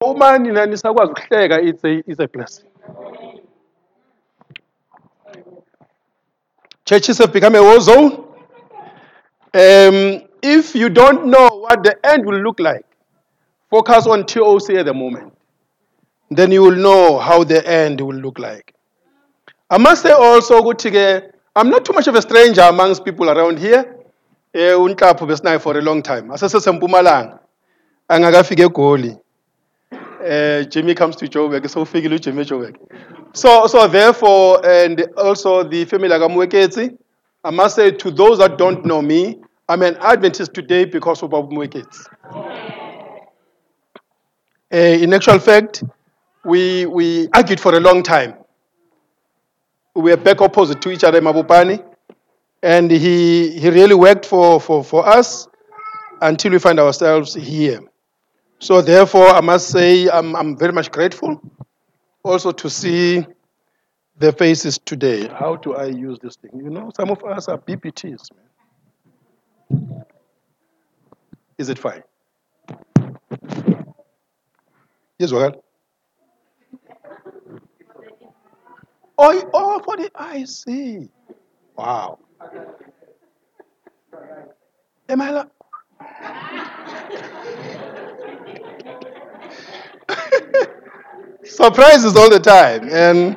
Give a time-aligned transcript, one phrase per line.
[0.00, 2.64] uma nina nisakwazi ukuhleka it's a, it's a blessing.
[6.84, 8.24] Churches have become a war zone.
[9.54, 12.84] Um, if you don't know what the end will look like
[13.70, 15.32] focus on toc at the moment.
[16.30, 18.74] Then you will know how the end will look like.
[19.70, 20.62] I must say also
[21.56, 23.96] i'm not too much of a stranger amongst people around here.
[24.54, 26.30] Eh unhlapho besinayo for a long time.
[26.30, 27.38] Asesesempumalanga
[28.08, 29.16] angakafika egoli
[30.20, 32.76] uh, Jimmy comes to Joburg, so ufikile Jimmy Joburg.
[33.32, 36.96] So, so therefore, and also the family Agamwekezi,
[37.44, 41.34] I must say to those that don't know me, I'm an Adventist today because of
[41.34, 42.06] Abu Mwekezi.
[44.72, 45.84] Uh, in actual fact,
[46.44, 48.34] we, we argued for a long time.
[49.94, 51.84] We were back opposite to each other in Mabupani,
[52.62, 55.48] and he, he really worked for, for, for us
[56.20, 57.80] until we find ourselves here.
[58.60, 61.40] So therefore, I must say I'm, I'm very much grateful
[62.24, 63.24] also to see
[64.18, 65.28] the faces today.
[65.28, 66.50] How do I use this thing?
[66.54, 68.30] You know, some of us are BPTs.
[71.56, 72.02] Is it fine?
[75.18, 75.64] Yes, well.
[79.20, 81.08] Oh, oh, for the I see.
[81.76, 82.18] Wow.
[85.08, 85.30] Am I?
[85.30, 85.48] Like,
[91.48, 92.88] surprises all the time.
[92.90, 93.36] And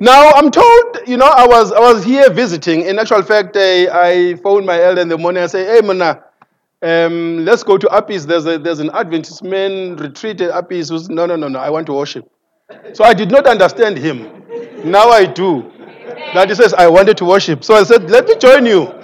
[0.00, 2.82] now I'm told, you know, I was I was here visiting.
[2.82, 5.42] In actual fact, I, I phoned my elder in the morning.
[5.42, 6.24] I say, Hey, Mona,
[6.82, 8.24] um, let's go to Apis.
[8.24, 10.88] There's a there's an Adventist man retreat at Apis.
[10.88, 11.58] Who's, no, no, no, no.
[11.58, 12.30] I want to worship.
[12.94, 14.42] So I did not understand him.
[14.84, 15.70] Now I do.
[16.34, 17.64] That he says I wanted to worship.
[17.64, 18.86] So I said, Let me join you.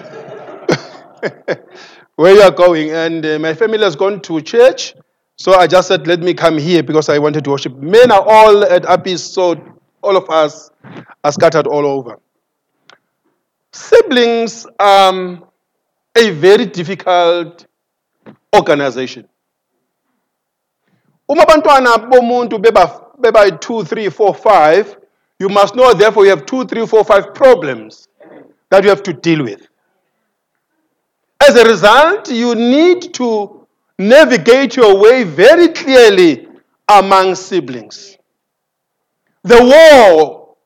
[2.16, 2.90] Where you are going?
[2.90, 4.94] And uh, my family has gone to church.
[5.36, 7.76] So I just said, let me come here because I wanted to worship.
[7.76, 9.54] Men are all at Apis, so
[10.02, 10.70] all of us
[11.22, 12.18] are scattered all over.
[13.72, 15.44] Siblings um
[16.16, 17.66] a very difficult
[18.54, 19.28] organization.
[21.28, 24.96] Uma bomuntu beba beba 2 3 4 5
[25.38, 28.08] you must know therefore you have 2 3 4 5 problems
[28.70, 29.68] that you have to deal with.
[31.40, 33.55] As a result, you need to
[33.98, 36.48] navigate your way very clearly
[36.88, 38.16] among siblings.
[39.42, 40.56] The war,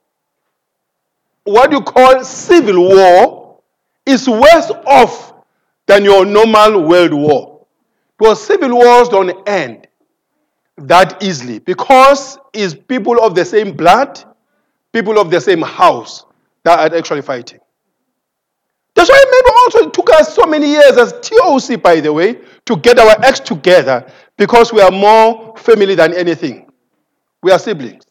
[1.45, 3.61] what you call civil war,
[4.07, 5.35] is worse off
[5.87, 7.67] than your normal world war.
[8.19, 9.87] Because civil wars don't end
[10.77, 14.23] that easily because it's people of the same blood,
[14.93, 16.25] people of the same house
[16.65, 17.61] that are actually fighting.
[18.95, 22.39] That's why maybe also it took us so many years as TOC, by the way,
[22.67, 26.71] to get our acts together because we are more family than anything.
[27.43, 28.05] We are siblings.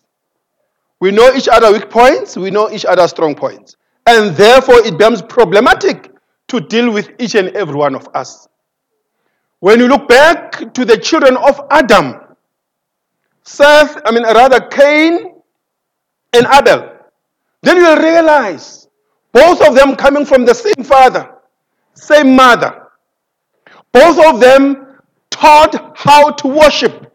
[1.00, 3.78] We know each other weak points, we know each other strong points.
[4.06, 6.12] And therefore, it becomes problematic
[6.48, 8.48] to deal with each and every one of us.
[9.60, 12.16] When you look back to the children of Adam,
[13.44, 15.36] Seth, I mean, rather Cain
[16.34, 16.96] and Abel,
[17.62, 18.88] then you'll realize
[19.32, 21.30] both of them coming from the same father,
[21.94, 22.88] same mother.
[23.92, 27.14] Both of them taught how to worship.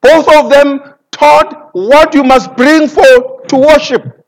[0.00, 0.80] Both of them
[1.10, 4.24] taught what you must bring for to worship.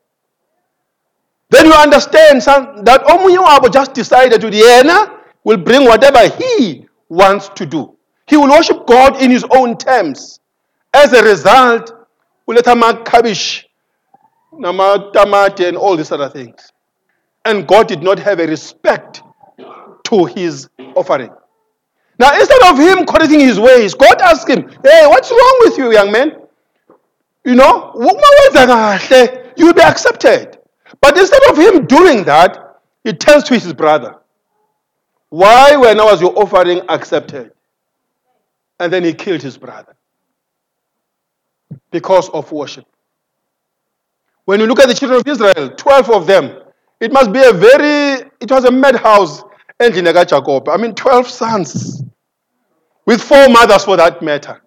[1.51, 6.87] Then you understand son, that omunye wabo just decided to Diana will bring whatever he
[7.09, 7.97] wants to do.
[8.27, 10.41] He will worship God in his own terms.
[10.93, 11.93] As a result,
[12.47, 13.65] we let him uletha amakhabish,
[14.53, 16.71] namatamati and all these other things.
[17.45, 19.23] And God did not have a respect
[20.05, 21.31] to his offering.
[22.19, 25.93] Now, instead of him correcting his ways, God asked him, Hey, what's wrong with you,
[25.93, 26.33] young man?
[27.45, 28.99] You know, ah,
[29.57, 30.59] you will be accepted.
[31.01, 34.17] But instead of him doing that, he turns to his brother.
[35.29, 37.53] Why, when was your offering accepted?
[38.81, 39.97] And then he killed his brother
[41.91, 42.87] because of worship.
[44.45, 46.63] When you look at the children of Israel, 12 of them,
[47.01, 49.43] it must be a very, it was a madhouse
[49.79, 50.69] ending Jacob.
[50.69, 52.03] I mean, 12 sons
[53.09, 54.61] with four mothers for that matter.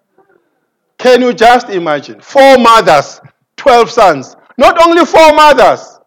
[0.97, 2.19] Can you just imagine?
[2.21, 3.21] Four mothers,
[3.55, 4.35] 12 sons.
[4.57, 5.99] Not only four mothers,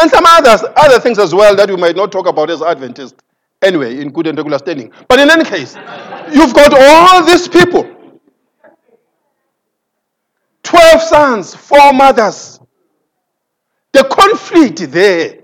[0.00, 3.22] and some others, other things as well that we might not talk about as Adventists.
[3.62, 4.90] Anyway, in good and regular standing.
[5.06, 5.76] But in any case,
[6.32, 7.88] you've got all these people
[10.64, 12.58] 12 sons, four mothers.
[13.92, 15.38] The conflict there,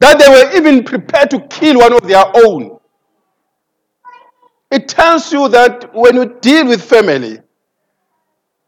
[0.00, 2.77] that they were even prepared to kill one of their own.
[4.70, 7.40] It tells you that when you deal with family,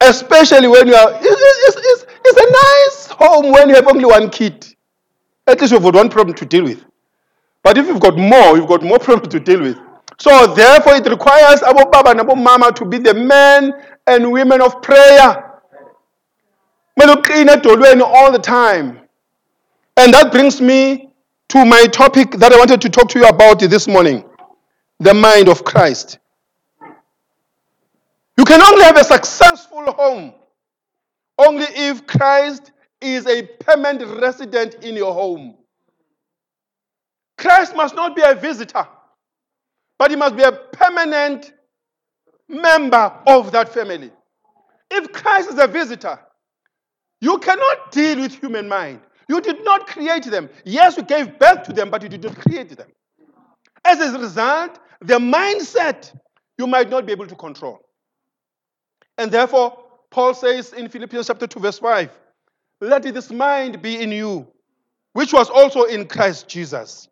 [0.00, 4.31] especially when you are, it's, it's, it's, a nice home when you have only one
[4.31, 4.67] kid.
[5.47, 6.85] At least you've got one problem to deal with.
[7.62, 9.79] But if you've got more, you've got more problems to deal with.
[10.19, 13.73] So therefore, it requires Abu Baba and Abu Mama to be the men
[14.06, 15.61] and women of prayer.
[18.02, 19.00] all the time.
[19.97, 21.11] And that brings me
[21.49, 24.25] to my topic that I wanted to talk to you about this morning
[25.00, 26.19] the mind of Christ.
[28.37, 30.35] You can only have a successful home
[31.38, 32.70] only if Christ
[33.00, 35.56] is a permanent resident in your home.
[37.38, 38.87] Christ must not be a visitor,
[39.99, 41.52] but he must be a permanent
[42.47, 44.11] member of that family.
[44.91, 46.19] If Christ is a visitor,
[47.23, 49.00] you cannot deal with human mind.
[49.29, 50.50] You did not create them.
[50.64, 52.88] Yes, you gave birth to them, but you did not create them.
[53.85, 56.14] As a result, the mindset
[56.58, 57.81] you might not be able to control.
[59.17, 62.11] And therefore, Paul says in Philippians chapter 2, verse 5,
[62.82, 64.47] let this mind be in you,
[65.12, 67.08] which was also in Christ Jesus,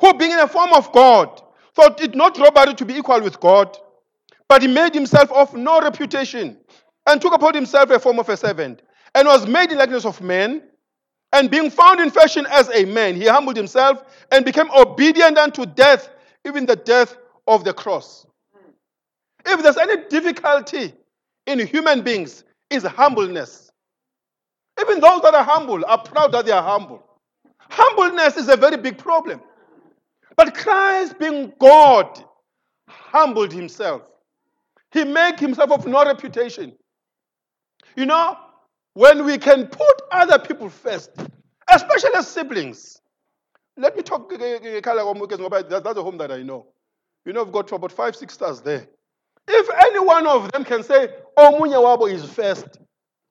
[0.00, 1.40] who being in the form of God,
[1.74, 3.76] thought it not robbery to be equal with God,
[4.48, 6.58] but he made himself of no reputation,
[7.06, 8.82] and took upon himself a form of a servant,
[9.14, 10.62] and was made in likeness of men.
[11.32, 15.66] And being found in fashion as a man, he humbled himself and became obedient unto
[15.66, 16.08] death,
[16.46, 18.26] even the death of the cross.
[19.46, 20.94] If there's any difficulty
[21.46, 23.70] in human beings, is humbleness.
[24.80, 27.04] Even those that are humble are proud that they are humble.
[27.58, 29.40] Humbleness is a very big problem.
[30.36, 32.24] But Christ, being God,
[32.88, 34.02] humbled himself.
[34.90, 36.72] He made himself of no reputation.
[37.96, 38.36] You know,
[38.94, 41.10] when we can put other people first,
[41.68, 43.00] especially siblings.
[43.76, 44.98] Let me talk, eh, eh, eh, that's
[45.98, 46.66] a home that I know.
[47.24, 48.86] You know, I've got about five, six stars there.
[49.48, 52.78] If any one of them can say, Oh, Munyawabo is first,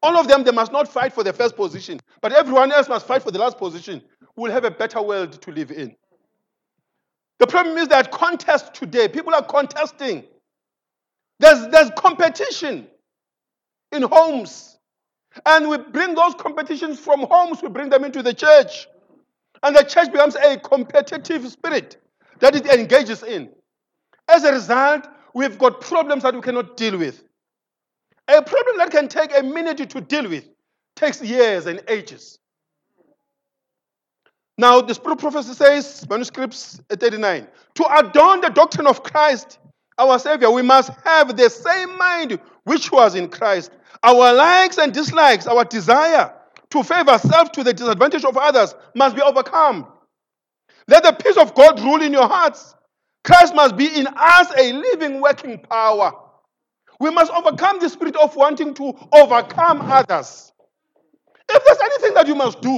[0.01, 3.07] all of them, they must not fight for the first position, but everyone else must
[3.07, 4.01] fight for the last position.
[4.35, 5.95] We'll have a better world to live in.
[7.39, 10.25] The problem is that contest today, people are contesting.
[11.39, 12.87] There's, there's competition
[13.93, 14.77] in homes.
[15.45, 18.87] And we bring those competitions from homes, we bring them into the church.
[19.63, 21.97] And the church becomes a competitive spirit
[22.39, 23.49] that it engages in.
[24.27, 27.23] As a result, we've got problems that we cannot deal with.
[28.27, 30.47] A problem that can take a minute to deal with
[30.95, 32.39] takes years and ages.
[34.57, 39.57] Now, the Spirit prophecy says, manuscripts 39, to adorn the doctrine of Christ,
[39.97, 43.71] our Savior, we must have the same mind which was in Christ.
[44.03, 46.33] Our likes and dislikes, our desire
[46.73, 49.87] to favor self to the disadvantage of others must be overcome.
[50.87, 52.75] Let the peace of God rule in your hearts.
[53.23, 56.11] Christ must be in us a living, working power.
[56.99, 60.51] We must overcome the spirit of wanting to overcome others.
[61.47, 62.69] If there's anything that you must do,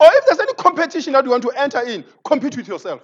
[0.00, 3.02] or if there's any competition that you want to enter in, compete with yourself.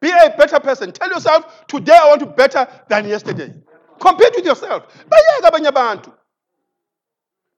[0.00, 0.90] Be a better person.
[0.90, 3.54] Tell yourself, today I want to be better than yesterday.
[4.00, 4.88] Compete with yourself.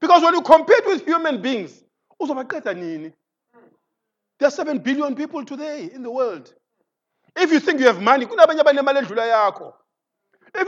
[0.02, 1.84] Because when you compete with human beings,
[2.18, 2.36] there
[4.42, 6.52] are 7 billion people today in the world.
[7.36, 8.36] If you think you have money, if you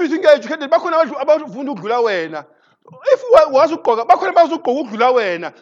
[0.09, 0.81] think you're educated, if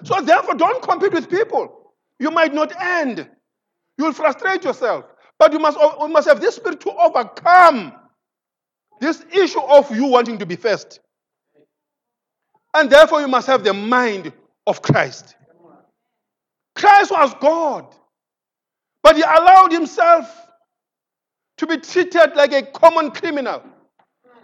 [0.04, 1.94] so therefore don't compete with people.
[2.18, 3.26] You might not end.
[3.96, 5.06] You'll frustrate yourself.
[5.38, 7.94] But you must, you must have this spirit to overcome
[9.00, 11.00] this issue of you wanting to be first
[12.74, 14.32] and therefore, you must have the mind
[14.66, 15.36] of Christ.
[16.74, 17.94] Christ was God,
[19.02, 20.34] but he allowed himself
[21.58, 23.62] to be treated like a common criminal,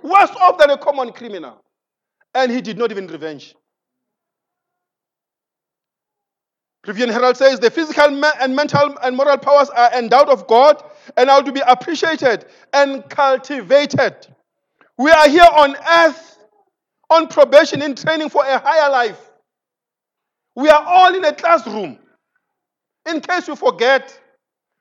[0.02, 1.62] worse off than a common criminal.
[2.34, 3.54] And he did not even revenge.
[6.86, 10.82] Review and Herald says the physical and mental and moral powers are endowed of God
[11.16, 14.14] and are to be appreciated and cultivated.
[14.96, 16.37] We are here on earth
[17.10, 19.20] on probation in training for a higher life.
[20.54, 21.98] We are all in a classroom.
[23.08, 24.18] In case you forget,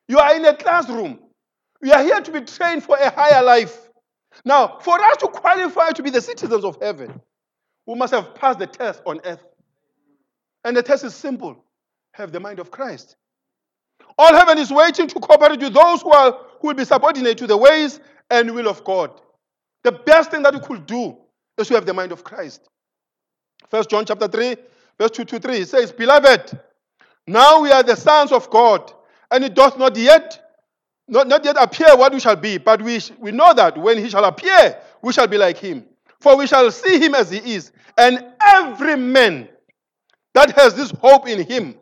[0.08, 1.20] you are in a classroom.
[1.82, 3.90] We are here to be trained for a higher life.
[4.44, 7.22] Now, for us to qualify to be the citizens of heaven,
[7.86, 9.44] we must have passed the test on earth.
[10.64, 11.64] And the test is simple
[12.14, 13.16] have the mind of Christ.
[14.18, 17.48] All heaven is waiting to cooperate with those who, are, who will be subordinate to
[17.48, 18.00] the ways
[18.32, 19.12] and will of God.
[19.84, 21.16] The best thing that you could do
[21.58, 22.70] is to have the mind of Christ.
[23.70, 24.56] First John chapter 3,
[24.98, 25.58] verse 2 to 3.
[25.58, 26.60] It says, Beloved,
[27.26, 28.92] now we are the sons of God,
[29.32, 30.44] and it doth not yet
[31.08, 34.10] not, not yet appear what we shall be, but we, we know that when he
[34.10, 35.86] shall appear, we shall be like him.
[36.20, 37.72] For we shall see him as he is.
[37.98, 39.48] And every man
[40.34, 41.76] that has this hope in him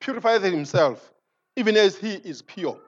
[0.00, 1.12] purifies himself,
[1.56, 2.78] even as he is pure.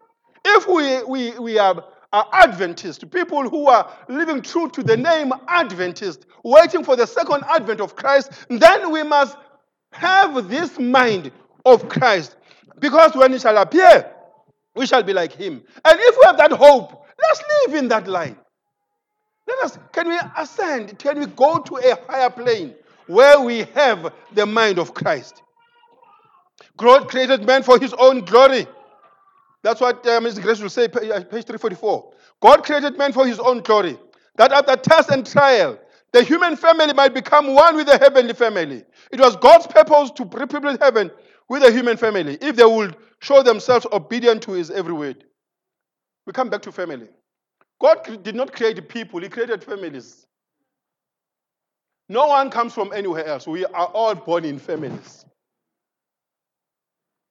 [0.44, 5.32] If we, we, we are, are Adventist, people who are living true to the name
[5.46, 9.36] Adventist, waiting for the second advent of Christ, then we must
[9.92, 11.30] have this mind
[11.64, 12.36] of Christ.
[12.78, 14.10] Because when he shall appear,
[14.74, 15.62] we shall be like him.
[15.84, 18.36] And if we have that hope, let's live in that line.
[19.46, 20.98] Let us, can we ascend?
[20.98, 22.74] Can we go to a higher plane
[23.06, 25.42] where we have the mind of Christ?
[26.76, 28.66] God created man for his own glory.
[29.62, 30.40] That's what uh, Mr.
[30.40, 30.88] Grace will say, uh,
[31.24, 32.12] page 344.
[32.40, 33.98] God created man for his own glory,
[34.36, 35.78] that after test and trial,
[36.12, 38.84] the human family might become one with the heavenly family.
[39.10, 41.10] It was God's purpose to repopulate heaven
[41.48, 45.24] with the human family if they would show themselves obedient to his every word.
[46.26, 47.08] We come back to family.
[47.80, 50.26] God did not create people, He created families.
[52.08, 53.46] No one comes from anywhere else.
[53.46, 55.24] We are all born in families.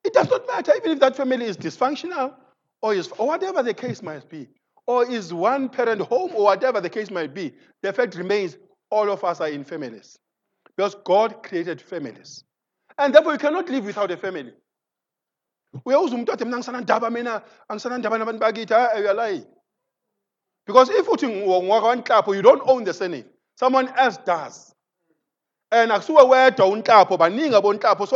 [0.08, 2.34] It does not matter, even if that family is dysfunctional
[2.82, 4.48] or, is, or whatever the case might be,
[4.86, 7.52] or is one parent home or whatever the case might be,
[7.84, 8.58] the fact remains
[8.90, 10.18] all of us are in families.
[10.78, 12.46] Because God created families.
[12.98, 14.54] And therefore, you cannot live without a family.
[15.86, 19.46] uyawuza umuntu athi mina ngisanandaba mina angisanandaba nabantu bakithi hayi lying
[20.66, 24.74] because if uthi ngwakwanhlapho you don't own the surname someone else does
[25.72, 26.16] and so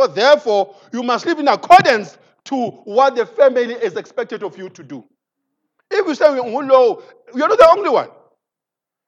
[0.06, 4.82] therefore you must live in accordance to what the family is expected of you to
[4.82, 5.04] do.
[5.90, 7.02] If you say ngulowo
[7.34, 8.08] you're not the only one.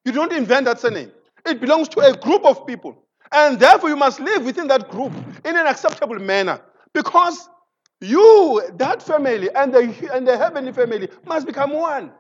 [0.05, 1.11] You don't invent that surname.
[1.47, 3.03] It belongs to a group of people.
[3.33, 5.13] And therefore you must live within that group
[5.45, 6.61] in an acceptable manner.
[6.93, 7.49] Because
[8.01, 12.13] you, that family, and the, and the heavenly family must become one.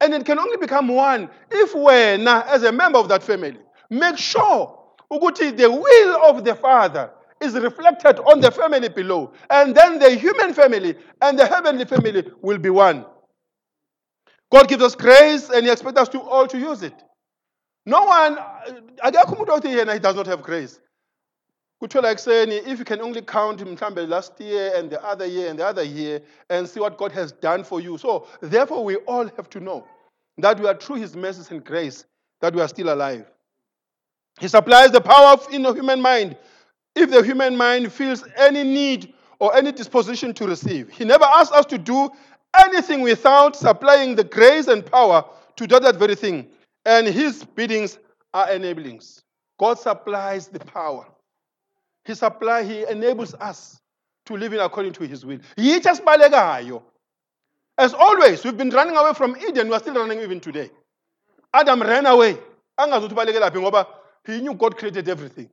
[0.00, 3.58] And it can only become one if when, as a member of that family,
[3.90, 9.32] make sure ukuthi the will of the Father is reflected on the family below.
[9.50, 13.04] And then the human family and the heavenly family will be one.
[14.50, 16.94] God gives us grace and He expects us to all to use it.
[17.86, 20.80] No one, uh, akekho othi yena he does not have grace.
[21.82, 25.58] kuthiwa ekuseni if you can only count mhlambe last year and the other year and
[25.58, 29.26] the other year and see what god has done for you so therefore we all
[29.36, 29.86] have to know
[30.38, 32.06] that we are through his mercies and grace
[32.40, 33.26] that we are still alive
[34.40, 36.36] he supplies the power in the human mind
[36.94, 41.54] if the human mind feels any need or any disposition to receive he never asks
[41.54, 42.10] us to do
[42.58, 45.24] anything without supplying the grace and power
[45.56, 46.46] to do that very thing
[46.86, 47.98] and his biddings
[48.32, 49.22] are enablings
[49.58, 51.06] god supplies the power
[52.04, 53.80] he supply, he enables us
[54.26, 55.38] to live in according to his will.
[57.76, 60.70] As always, we've been running away from Eden, we are still running even today.
[61.52, 62.38] Adam ran away.
[64.26, 65.50] He knew God created everything.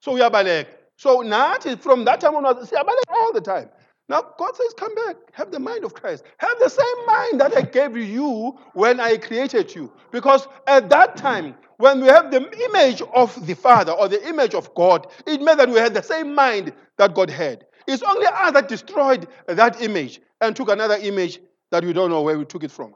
[0.00, 0.66] So we are uyabaleka.
[0.96, 3.68] So nathi from that time on, siyabaleka all the time.
[4.08, 6.24] Now God says, come back, have the mind of Christ.
[6.38, 9.92] Have the same mind that I gave you when I created you.
[10.10, 14.54] Because at that time, when we have the image of the Father or the image
[14.54, 17.66] of God, it meant that we had the same mind that God had.
[17.86, 21.38] It's only us that destroyed that image and took another image
[21.70, 22.94] that we don't know where we took it from.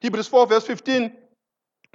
[0.00, 1.12] Hebrews 4, verse 15.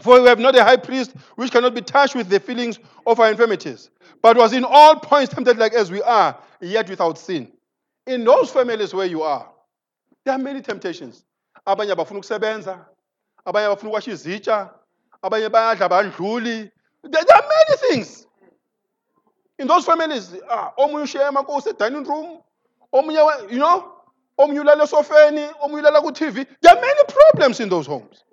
[0.01, 3.19] For we have not a high priest which cannot be touched with the feelings of
[3.19, 3.89] our infirmities,
[4.21, 7.51] but was in all points tempted like as we are, yet without sin.
[8.07, 9.47] In those families where you are,
[10.25, 11.23] there are many temptations.
[11.67, 12.85] Abanye abafuna ukusebenza,
[13.45, 14.69] abanye abafuna ukwasha izitsha,
[15.23, 16.71] abanye bayadla bandluli.
[17.03, 18.27] There are many things.
[19.59, 22.39] In those families, ah, omunye ushiya emakosi dining room,
[22.91, 23.93] omunye, you know,
[24.37, 26.47] omunye ulala esofeni, omunye ulala ku-TV.
[26.61, 28.23] There are many problems in those homes.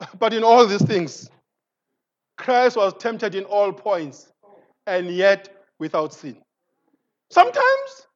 [0.18, 1.30] But in all these things,
[2.36, 4.32] Christ was tempted in all points
[4.86, 6.36] and yet without sin.
[7.30, 8.06] sometimes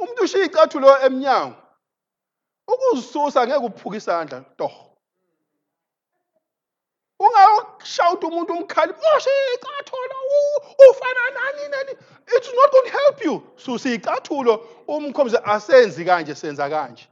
[0.00, 1.56] umuntu ushiya icathulo emnyango
[2.68, 4.96] ukuzisusa ngeke uphuke isandla torho
[7.20, 10.16] ungashawuta umuntu umkhali oshiya icathulo
[10.90, 11.92] ufana nani nani.
[12.28, 13.34] It's not going to help you.
[13.56, 14.54] Susa icathulo
[14.88, 17.06] umkhombize asenzi kanje senza kanje.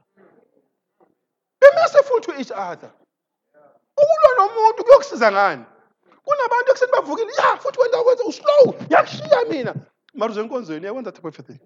[1.60, 2.90] Be merciful to each other.
[4.02, 5.64] Ukulwa nomuntu kuyokusiza ngani
[6.24, 9.74] kunabantu ekuseni bavukile ya futhi wena kwenza uslow yakushiya mina
[10.14, 11.60] mara uzenkonzweni yakwenza type of thing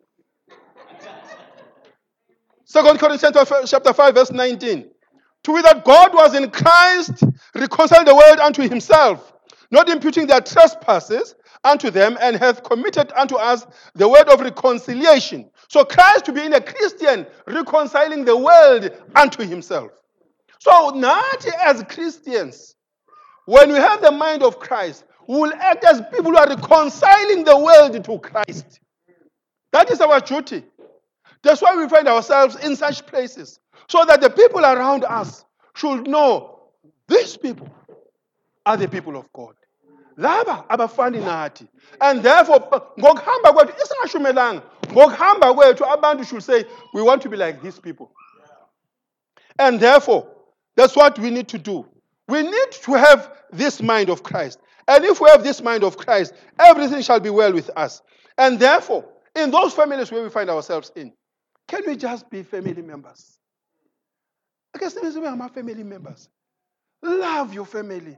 [2.65, 3.35] Second Corinthians
[3.71, 4.91] chapter 5, verse 19.
[5.45, 9.33] To wit that God was in Christ, reconciled the world unto himself,
[9.71, 15.49] not imputing their trespasses unto them, and hath committed unto us the word of reconciliation.
[15.69, 19.91] So Christ to be in a Christian, reconciling the world unto himself.
[20.61, 22.75] So not as Christians,
[23.47, 27.45] when we have the mind of Christ, we will act as people who are reconciling
[27.45, 28.81] the world to Christ.
[29.73, 30.65] That is our duty.
[31.43, 36.09] That's why we find ourselves in such places, so that the people around us should
[36.09, 36.61] know
[37.07, 37.69] these people
[38.67, 39.55] are the people of God.
[40.19, 41.69] laba abafani nathi
[42.01, 42.61] and therefore
[42.99, 44.63] ngokuhamba kwethu isingashumelanga
[44.93, 48.11] ngokuhamba kwethu abantu should say we want to be like these people
[49.59, 50.27] and therefore
[50.79, 51.85] that's what we need to do.
[52.29, 54.61] We need to have this mind of christ.
[54.87, 58.01] And if we have this mind of christ everything shall be well with us.
[58.39, 59.05] And therefore
[59.35, 61.13] in those families where we find ourselves in
[61.67, 63.41] can we just be family members?
[64.77, 66.29] Ake sibe sibe ngama-family members.
[67.03, 68.17] Love your family.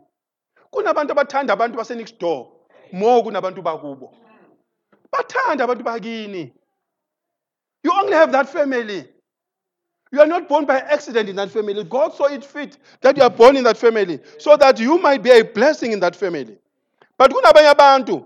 [0.73, 2.53] Kunabantu abathanda abantu basenext door.
[2.93, 4.13] More kunabantu bakubo.
[5.11, 6.53] Bathanda abantu bakini.
[7.83, 9.09] You only have that family
[10.13, 11.85] you are not born by accident in that family.
[11.85, 15.23] God saw it fit that you are born in that family so that you might
[15.23, 16.59] be a blessing in that family.
[17.17, 18.25] But kunabanye abantu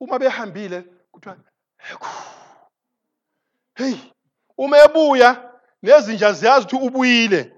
[0.00, 1.36] uma behambile kuthiwa
[3.74, 3.96] hey
[4.58, 5.50] uma ebuya
[5.82, 7.52] nezinja ziyazi ukuthi ubuyile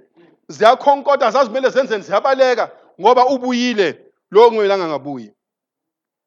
[0.49, 5.33] ziyakhonkotha zazi kumele zenzeni ziyabaleka ngoba ubuyile lo kungelanga ngabuyi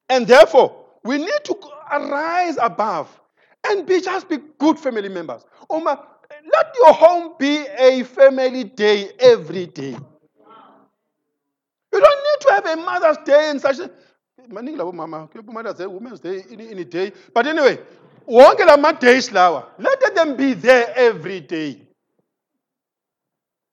[0.10, 0.72] and therefore
[1.04, 1.58] we need to
[1.92, 3.08] arise above
[3.64, 5.46] and be just be good family members.
[5.70, 6.00] Uma
[6.54, 9.96] let your home be a family day every day.
[11.94, 13.78] You don't need to have a mother's day and such.
[14.50, 17.12] Mother's day women's day in, in day.
[17.34, 17.80] But anyway
[18.28, 21.82] wonke la ma-days lawa let them be there every day.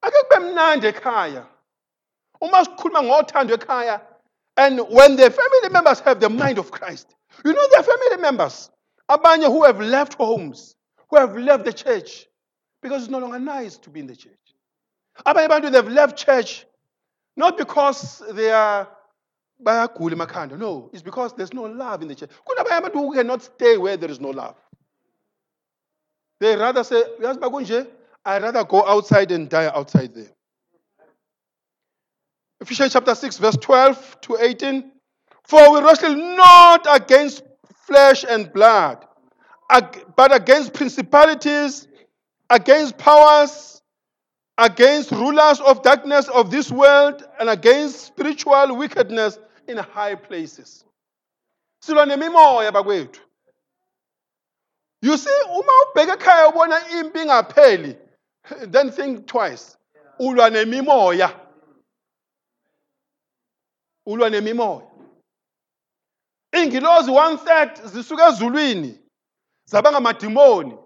[0.02, 1.46] Ake kube mnandi ekhaya.
[2.40, 4.00] Uma sikhuluma ngothando ekhaya
[4.56, 8.22] and when the family members have the mind of christ you know there are family
[8.22, 8.70] members.
[9.10, 10.76] Abanye who have left homes
[11.08, 12.27] who have left the church
[12.82, 14.32] because it's no longer nice to be in the church.
[15.26, 16.66] Abanye abantu they've left church
[17.36, 18.88] not because they are
[19.64, 22.30] bayagula emakhanda no it's because there's no love in the church.
[22.46, 24.56] Kunabanye abantu who cannot stay where there is no love.
[26.40, 27.86] They rather say uyazi bakunje
[28.24, 30.30] i rather go outside and die outside there.
[32.60, 34.90] Ephesians chapter 6, verse 12 to 18.
[35.44, 37.42] For we wrestle not against
[37.86, 39.06] flesh and blood,
[39.68, 41.87] but against principalities,
[42.50, 43.82] against powers,
[44.56, 50.84] against rulers of darkness of this world, and against spiritual wickedness in high places.
[51.82, 53.20] Silwa nemimoya bakwethu.
[55.02, 57.96] You see, uma ubheka ekhaya ubona impi ingapheli,
[58.72, 59.76] then think twice.
[60.20, 61.48] Ulwa nemimoya.
[64.08, 64.86] ulwa nemimoya
[66.52, 69.00] ingilozi one third zisuka ezulwini
[69.64, 70.78] zaba ngamadimoni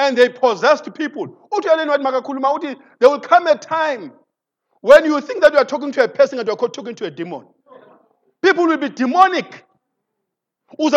[0.00, 1.26] and they possessed people.
[1.62, 4.12] There will come a time
[4.80, 7.04] when you think that you are talking to a person and you are talking to
[7.04, 7.46] a demon.
[8.42, 9.66] People will be demonic.
[10.78, 10.96] People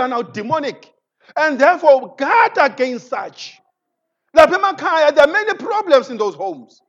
[0.00, 0.92] are now demonic.
[1.36, 3.60] And therefore guard against such.
[4.32, 6.82] There are many problems in those homes.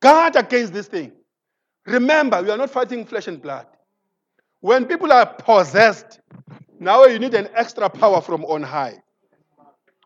[0.00, 1.12] Guard against this thing.
[1.84, 3.66] Remember, we are not fighting flesh and blood.
[4.60, 6.20] When people are possessed,
[6.82, 9.02] now you need an extra power from on high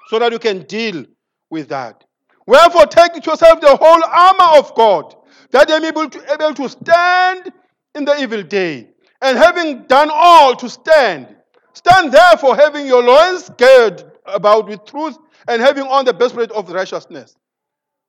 [0.09, 1.05] so that you can deal
[1.51, 2.05] with that.
[2.47, 5.15] Wherefore, take to yourself the whole armor of God,
[5.51, 7.53] that you may be able to, able to stand
[7.95, 8.89] in the evil day.
[9.23, 11.35] And having done all to stand,
[11.73, 15.17] stand therefore, having your loins girded about with truth,
[15.49, 17.37] and having on the breastplate of righteousness.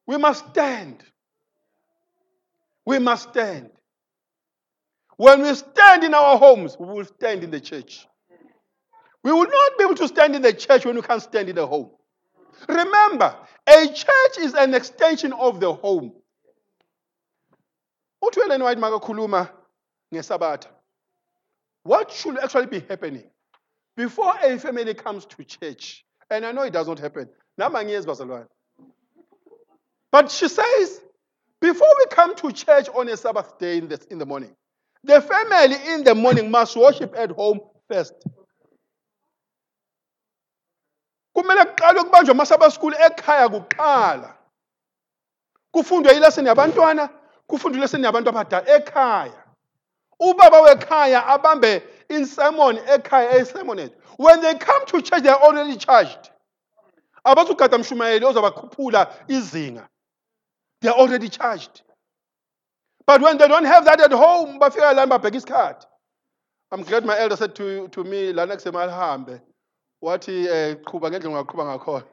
[0.06, 1.04] We must stand.
[2.86, 3.70] We must stand.
[5.18, 8.07] When we stand in our homes, we will stand in the church.
[9.28, 11.56] We will not be able to stand in the church when we can't stand in
[11.58, 11.90] the home.
[12.70, 13.36] Remember,
[13.68, 16.13] a church is an extension of the home.
[21.84, 23.26] what should actually be happening
[23.98, 27.28] before a family comes to church and i know it does not happen
[30.12, 31.02] but she says
[31.60, 34.56] before we come to church on a sabbath day in the, in the morning
[35.04, 37.60] the family in the morning must worship at home
[37.92, 38.13] first
[41.38, 44.34] kumele kuqalwe kubanjwe amasaba school ekhaya kuqala.
[45.71, 47.10] Kufundwe ileseni yabantwana
[47.47, 49.43] kufundwe ileseni yabantu abadala ekhaya.
[50.19, 56.32] Ubaba wekhaya abambe insermon ekhaya eyisermonet when they come to church they are already charged.
[57.23, 59.88] Abazugada mshumayeli ozabakhuphula izinga
[60.82, 61.84] they are already charged.
[63.06, 65.86] But when they don't have that at home bafika lani babheka isikhathi.
[66.71, 69.39] I'm glad my elder said to, to me, la next time alihambe,
[70.04, 72.06] wathi eh qhuba ngendlela ongaqhuba ngakhona.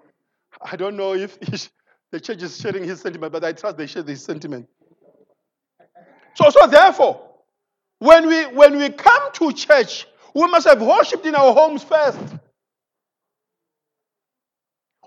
[0.62, 1.38] I don't know if
[2.10, 4.68] the church is sharing his sentiment, but I trust they share this sentiment.
[6.34, 7.20] So, so therefore,
[7.98, 12.18] when we when we come to church, we must have worshipped in our homes first.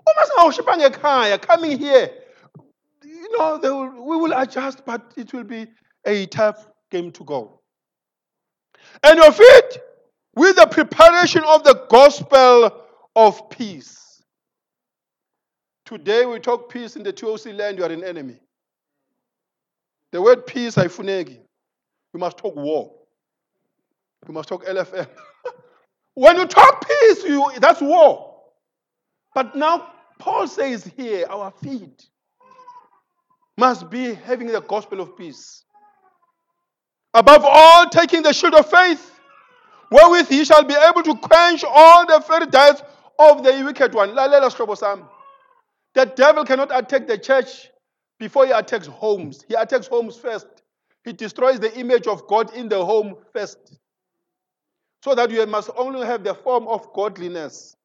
[0.08, 2.10] Uma singawoshipanga ekhaya, coming here,
[3.04, 5.66] you know, will, we will adjust, but it will be
[6.06, 7.60] a tough game to go.
[9.02, 9.82] And of it,
[10.38, 12.72] with the preparation of the gospel
[13.16, 14.22] of peace.
[15.84, 18.36] Today we talk peace in the 2OC land, you are an enemy.
[20.12, 21.38] The word peace, haifuneki.
[22.14, 22.92] We must talk war.
[24.28, 25.08] We must talk LFM.
[26.14, 28.36] when you talk peace, you, that's war.
[29.34, 32.06] But now Paul says here, our feet
[33.56, 35.64] must be having the gospel of peace.
[37.12, 39.17] Above all, taking the shield of faith,
[39.90, 42.82] wherewith he shall be able to quench all the fiery darts
[43.18, 44.10] of the wicked one.
[44.10, 45.04] Lalela sihlobo sami.
[45.94, 47.70] The devil cannot attack the church
[48.18, 49.44] before he attacks homes.
[49.48, 50.46] He attacks homes first.
[51.04, 53.78] He destroys the image of God in the home first.
[55.02, 57.76] So that you must only have the form of godliness,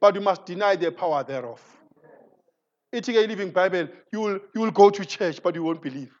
[0.00, 1.62] but you must deny the power thereof.
[2.90, 3.88] It's a living Bible.
[4.12, 6.12] You will, you will go to church, but you won't believe.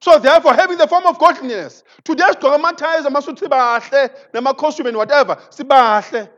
[0.00, 5.34] So therefore, having the form of godliness, today sigqoka ama-ties, amasuthi bahle, nama-costume and whatever,
[5.50, 6.28] sibahle.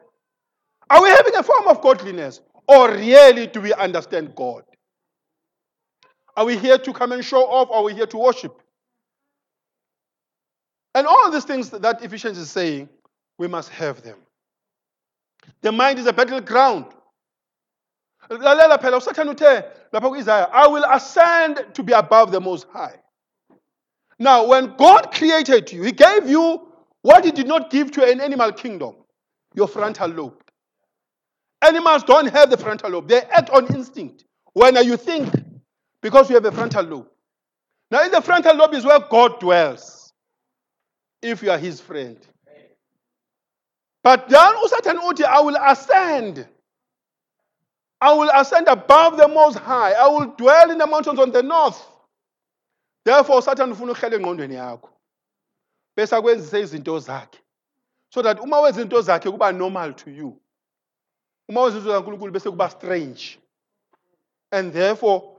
[0.88, 2.40] Are we having a form of godliness?
[2.66, 4.62] Or really do we understand God?
[6.36, 7.68] Are we here to come and show off?
[7.70, 8.60] Or are we here to worship?
[10.94, 12.88] And all these things that Ephesians is saying,
[13.38, 14.18] we must have them.
[15.60, 16.86] The mind is a battleground.
[18.30, 22.96] Lalela phela usathane uthe lapha I will ascend to be above the most high.
[24.20, 26.68] Now, when God created you, He gave you
[27.00, 28.96] what He did not give to an animal kingdom
[29.54, 30.44] your frontal lobe.
[31.62, 34.26] Animals don't have the frontal lobe, they act on instinct.
[34.52, 35.32] When you think,
[36.02, 37.08] because you have a frontal lobe.
[37.90, 40.12] Now, in the frontal lobe is where God dwells,
[41.22, 42.18] if you are His friend.
[44.02, 46.46] But then uSatan uthi, I will ascend.
[48.02, 49.92] I will ascend above the most high.
[49.92, 51.86] I will dwell in the mountains on the north.
[53.04, 54.90] Therefore, Satan ufuna uhlele engqondweni yakho.
[55.96, 57.38] Bese akwenzise izinto zakhe.
[58.10, 60.40] So that uma wenza izinto zakhe kuba normal to you.
[61.48, 63.38] Uma wenza izinto zaNkulunkulu bese kuba strange.
[64.52, 65.36] And therefore,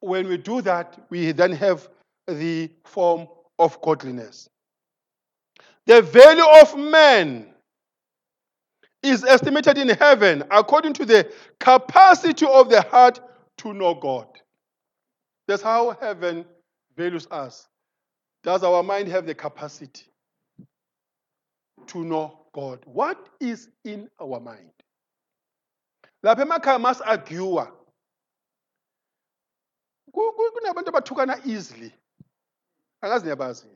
[0.00, 1.88] when we do that, we then have
[2.26, 3.26] the form
[3.58, 4.48] of godliness.
[5.86, 7.46] The value of man
[9.02, 13.20] is estimated in heaven according to the capacity of the heart
[13.58, 14.27] to know God.
[15.48, 16.44] That's how heaven
[16.96, 17.66] values us.
[18.44, 20.04] Does our mind have the capacity
[21.86, 22.80] to know God?
[22.84, 24.70] What is in our mind?
[26.24, 27.66] lapha emakhaya masi-agiwa
[30.12, 31.92] ku- ku- kunabantu abathukana easily.
[33.02, 33.66] Angazi niyabazi.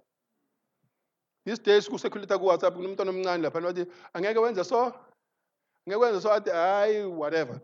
[1.47, 4.93] These days kusekhulita ku-whatsapp kunomntwana omncane laphana wathi angeke wenze so?
[5.87, 6.33] Angeke wenze so?
[6.33, 7.61] Athi hayi whatever.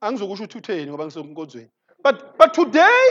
[0.00, 1.70] Angizokusho ukuthi utheni ngoba ngisenkonzweni
[2.02, 3.10] but, but today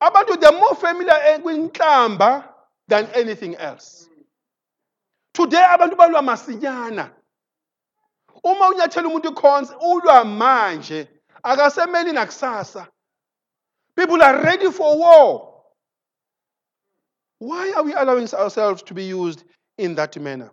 [0.00, 2.44] abantu they're more familiar eh, kwinhlamba
[2.88, 4.08] than anything else.
[5.32, 7.10] Today abantu balwa masinyana.
[8.44, 11.08] Uma unyathela umuntu ikhonsi ulwa manje.
[11.42, 12.86] Akasemeli nakusasa.
[13.94, 15.52] People are ready for war.
[17.38, 19.44] Why are we allowing ourselves to be used
[19.78, 20.50] in that manner?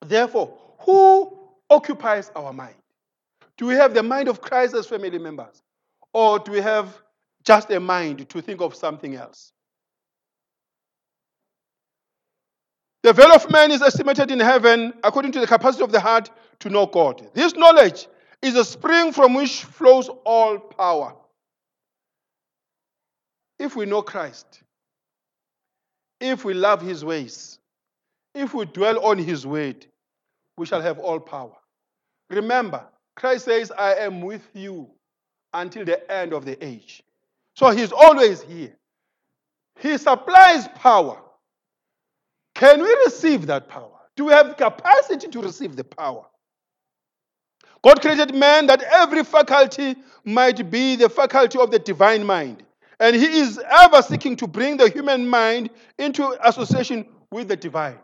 [0.00, 1.38] Therefore who
[1.68, 2.74] occupies our mind?
[3.56, 5.62] Do we have the mind of christ as family members?
[6.12, 7.00] Or do we have
[7.44, 9.52] just a mind to think of something else
[13.02, 16.30] The value of man is estimated in heaven according to the capacity of the heart
[16.60, 17.30] to know God.
[17.32, 18.06] This knowledge
[18.42, 21.14] is a spring from which flows all power.
[23.58, 24.62] If we know Christ,
[26.20, 27.58] if we love his ways,
[28.34, 29.86] if we dwell on his word,
[30.58, 31.56] we shall have all power.
[32.28, 32.84] Remember,
[33.16, 34.90] Christ says, I am with you
[35.54, 37.02] until the end of the age.
[37.60, 38.74] So he's always here.
[39.80, 41.20] He supplies power.
[42.54, 43.98] Can we receive that power?
[44.16, 46.24] Do we have capacity to receive the power?
[47.84, 49.94] God created man that every faculty
[50.24, 52.62] might be the faculty of the divine mind.
[52.98, 55.68] And he is ever seeking to bring the human mind
[55.98, 57.98] into association with the divine.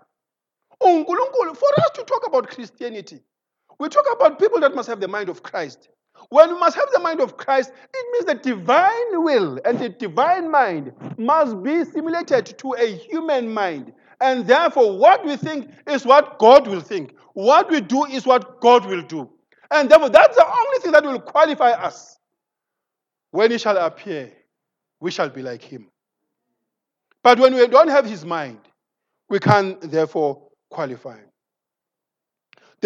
[0.82, 3.22] Oh, for us to talk about Christianity,
[3.78, 5.88] we talk about people that must have the mind of Christ.
[6.28, 9.88] When we must have the mind of Christ, it means the divine will and the
[9.88, 13.92] divine mind must be simulated to a human mind.
[14.20, 17.14] And therefore, what we think is what God will think.
[17.34, 19.30] What we do is what God will do.
[19.70, 22.18] And therefore, that's the only thing that will qualify us.
[23.30, 24.32] When he shall appear,
[25.00, 25.88] we shall be like him.
[27.22, 28.60] But when we don't have his mind,
[29.28, 31.18] we can therefore qualify.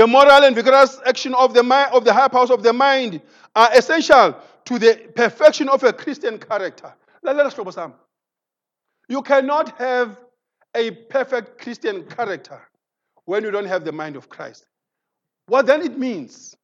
[0.00, 3.20] The moral and vigorous action of the, mind, of the higher powers of the mind
[3.54, 4.34] are essential
[4.64, 6.94] to the perfection of a Christian character.
[9.08, 10.18] You cannot have
[10.74, 12.62] a perfect Christian character
[13.26, 14.64] when you don't have the mind of Christ.
[15.48, 16.56] What then it means?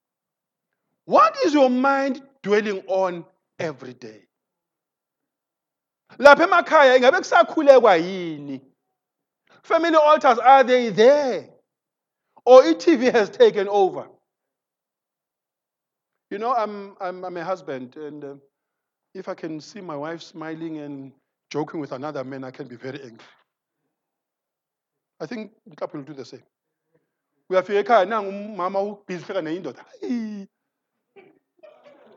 [1.04, 3.26] What is your mind dwelling on
[3.58, 4.22] every day?
[6.18, 8.60] lapha emakhaya ingabe kusakhulekwa yini
[9.62, 11.55] family altars are they there
[12.46, 14.08] or e-tv has taken over.
[16.30, 18.34] You know i'm, I'm, I'm a husband and uh,
[19.14, 21.12] if i can see my wife smiling and
[21.50, 23.26] joking with another man i can be very angry.
[25.20, 26.42] I think a couple will do the same.
[27.50, 29.84] Uyafika nangu umama ubhizi hleka neyindoda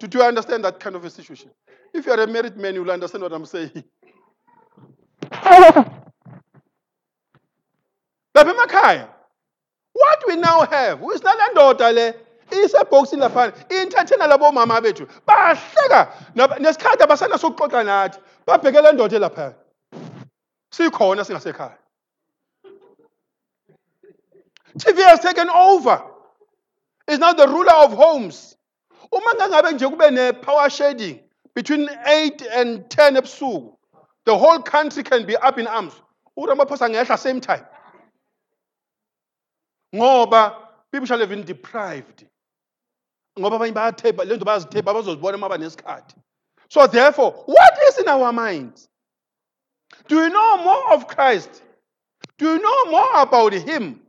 [0.07, 1.51] do you understand that kind of a situation?
[1.93, 3.83] If you are a married man, you will understand what I'm saying.
[8.35, 9.09] lapha emakhaya
[9.99, 12.13] what we now have wisinala ndoda le?
[12.51, 15.07] Isebhokisini laphana intathena labo mama bethu.
[15.27, 18.19] Bahleka nesikhathi abasanaso ukuxoxa nathi
[18.81, 19.55] le ndoda elaphana
[20.71, 21.77] sikhona singasekhaya.
[24.77, 26.01] TV has taken over.
[27.07, 28.55] It's now the ruler of homes.
[29.12, 31.19] Uma ngangabe nje kube ne-power shading
[31.55, 33.75] between 8 and 10 ebusuku
[34.25, 35.93] the whole country can be up in arms.
[36.38, 37.65] Uramaphosa angehla same time
[39.95, 40.56] ngoba
[40.91, 42.25] people shall have been deprived.
[43.38, 46.15] Ngoba abanye bayathepha le nto bayazithepha bazozibona uma banesikhathi.
[46.69, 48.88] So therefore what is in our minds?
[50.08, 51.63] Do we know more of christ?
[52.38, 54.02] Do we know more about him?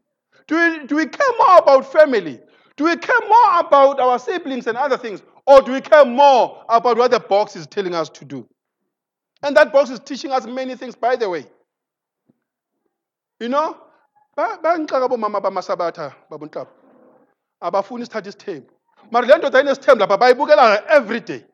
[0.46, 2.40] Do we, do we care more about family?
[2.76, 5.22] Do we care more about our siblings and other things?
[5.46, 8.48] Or do we care more about what the box is telling us to do?
[9.42, 11.46] And that box is teaching us many things, by the way.
[13.38, 13.76] You know,
[14.62, 16.70] bayangixaka abomama bamasabatha babunhlaba
[17.60, 18.70] abafuni isithatha isithembu
[19.10, 21.44] mara le ndoda inesithembu lapha bayibukela every day.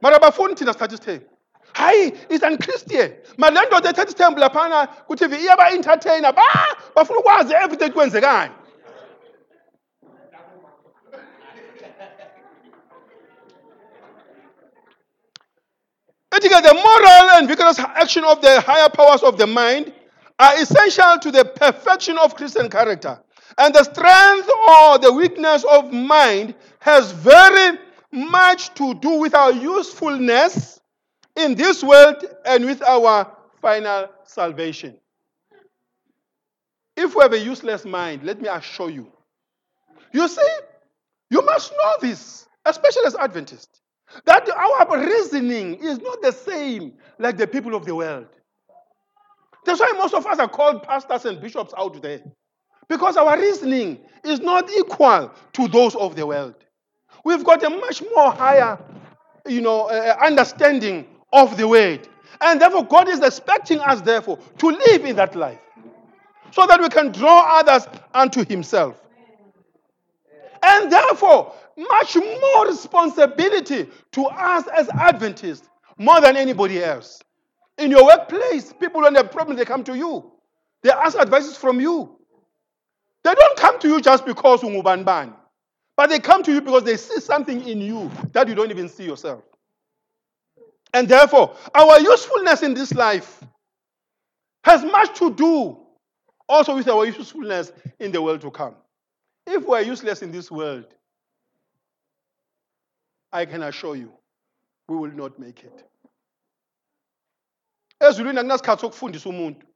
[0.00, 1.26] Mara abafuni thina sithatha isithembu
[1.72, 6.32] hayi is unchristian mara le ndoda ethatha isithembu laphana ku-tv iyaba-entertainer.
[6.32, 6.42] Ba
[6.94, 8.52] bafuna ukwazi everyday kwenzekani.
[16.40, 19.92] The moral and vigorous action of the higher powers of the mind
[20.38, 23.20] are essential to the perfection of Christian character.
[23.58, 27.78] And the strength or the weakness of mind has very
[28.10, 30.80] much to do with our usefulness
[31.36, 34.96] in this world and with our final salvation.
[36.96, 39.10] If we have a useless mind, let me assure you.
[40.12, 40.56] You see,
[41.30, 43.80] you must know this, especially as Adventists.
[44.24, 48.28] That our reasoning is not the same like the people of the world.
[49.64, 52.20] That's why most of us are called pastors and bishops out there.
[52.88, 56.54] Because our reasoning is not equal to those of the world.
[57.24, 58.78] We've got a much more higher,
[59.46, 62.06] you know, uh, understanding of the word.
[62.40, 65.58] And therefore, God is expecting us, therefore, to live in that life.
[66.52, 68.96] So that we can draw others unto Himself.
[70.62, 77.20] And therefore, much more responsibility to us as Adventists more than anybody else.
[77.78, 80.32] In your workplace, people when they have problems, they come to you.
[80.82, 82.18] They ask advices from you.
[83.24, 85.32] They don't come to you just because ungubanban,
[85.96, 88.88] but they come to you because they see something in you that you don't even
[88.88, 89.42] see yourself.
[90.92, 93.42] And therefore, our usefulness in this life
[94.62, 95.78] has much to do
[96.48, 98.74] also with our usefulness in the world to come.
[99.46, 100.84] If we're useless in this world,
[103.34, 104.12] I can assure you,
[104.88, 105.84] we will not make it.
[108.00, 109.66] ezulwini akunasikhathi sokufundisa umuntu.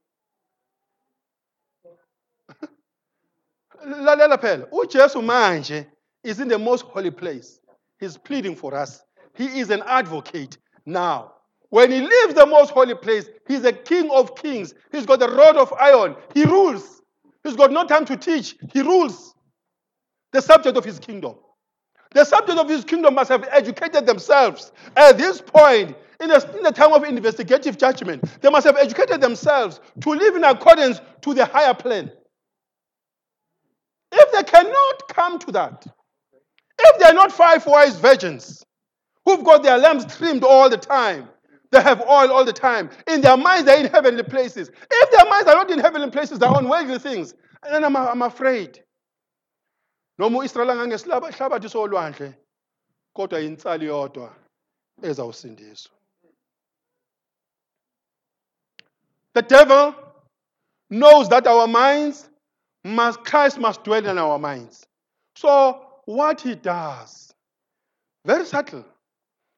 [3.85, 5.85] Lalela phela ujesu manje
[6.23, 7.59] is in the most holy place.
[7.99, 9.03] He's pleading for us.
[9.33, 11.33] He is an advocate now.
[11.69, 14.73] When he leaves the most holy place he's a king of kings.
[14.91, 16.15] He's got a rod of iron.
[16.33, 17.01] He rules.
[17.43, 18.55] He's got no time to teach.
[18.73, 19.35] He rules.
[20.31, 21.35] The subject of his kingdom
[22.13, 24.71] the subjects of his kingdom must have educated themselves.
[24.95, 29.21] At this point, in the, in the time of investigative judgment, they must have educated
[29.21, 32.11] themselves to live in accordance to the higher plan.
[34.11, 35.85] If they cannot come to that,
[36.79, 38.63] if they're not five wise virgins
[39.25, 41.29] who've got their lamps trimmed all the time,
[41.71, 42.89] They have oil all the time.
[43.07, 44.69] In their minds, they're in heavenly places.
[44.91, 47.33] If their minds are not in heavenly places, they're on worldly things.
[47.63, 48.83] And then I'm, I'm afraid.
[50.19, 52.33] Noma angangesihlabathi solwandle
[53.15, 54.35] kodwa insali yodwa
[55.01, 55.91] ezawusindiswa.
[59.33, 59.93] The devil
[60.89, 62.29] knows that our minds
[62.83, 64.85] must christ must dwell in our minds.
[65.35, 67.33] So what he does
[68.25, 68.85] very subtle.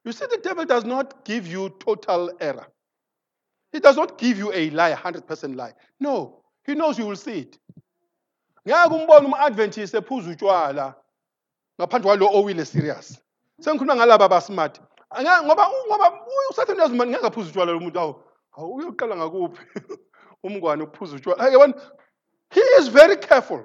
[0.05, 2.67] You see the devil does not give you total error.
[3.71, 5.73] He does not give you a lie 100% lie.
[5.99, 7.57] No he knows you will see it
[8.67, 10.95] ngeke umbone umu-adventist ephuza utshwala
[11.79, 13.19] ngaphandle kwalo owile serious.
[13.61, 14.79] Sengikhuluma ngalaba abasmart
[15.11, 16.07] Angeke- ngoba ngoba
[16.49, 18.13] usathane uyazimani ngeke aphuza utshwala lo muntu awu
[18.57, 19.63] awu uyoqala ngakuphi
[20.45, 21.43] umngwane ukuphuza utshwala?
[21.43, 21.73] Hey, yabona?
[22.51, 23.63] He is very careful.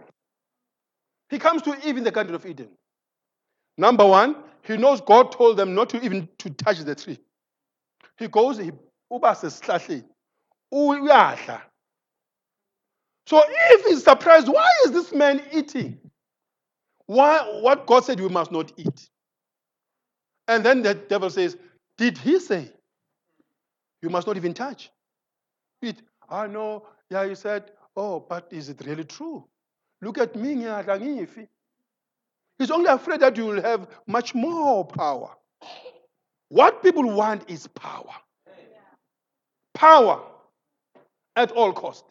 [1.28, 2.68] He comes to eve in the garden of eden.
[3.78, 7.18] Number one he knows god told them not to even to touch the tree.
[8.18, 8.72] He goes he
[9.10, 10.04] uba sesihlahleni
[10.72, 11.62] uyadla
[13.26, 15.98] so if he's surprised, why is this man eating?
[17.06, 19.08] Why what God said we must not eat?
[20.48, 21.56] And then the devil says,
[21.98, 22.70] Did he say
[24.02, 24.90] you must not even touch?
[25.82, 26.02] Eat.
[26.28, 29.44] I know, yeah, he said, Oh, but is it really true?
[30.02, 30.54] Look at me.
[32.58, 35.30] He's only afraid that you will have much more power.
[36.48, 38.14] What people want is power.
[39.74, 40.22] Power
[41.34, 42.04] at all cost.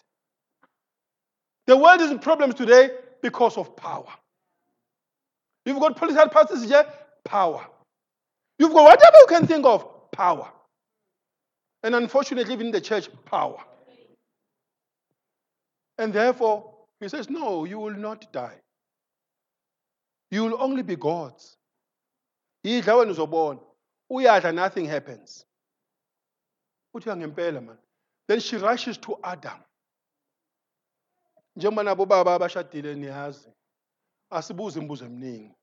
[1.67, 4.07] The world is in problems today because of power.
[5.65, 6.85] You've got political parties here,
[7.23, 7.65] power.
[8.59, 10.49] You've got whatever you can think of, power.
[11.83, 13.57] And unfortunately, even in the church, power.
[15.97, 18.59] And therefore, he says, No, you will not die.
[20.31, 21.57] You will only be gods.
[22.65, 23.59] Yidla wena uzobona.
[24.11, 25.45] Uyadla, nothing happens.
[26.95, 27.77] Uthi ngempela man.
[28.27, 29.63] Then she rushes to Adam.
[31.55, 33.49] Njengoba nabo baba abashadile niyazi
[34.29, 35.55] asibuze imibuzo eminingi.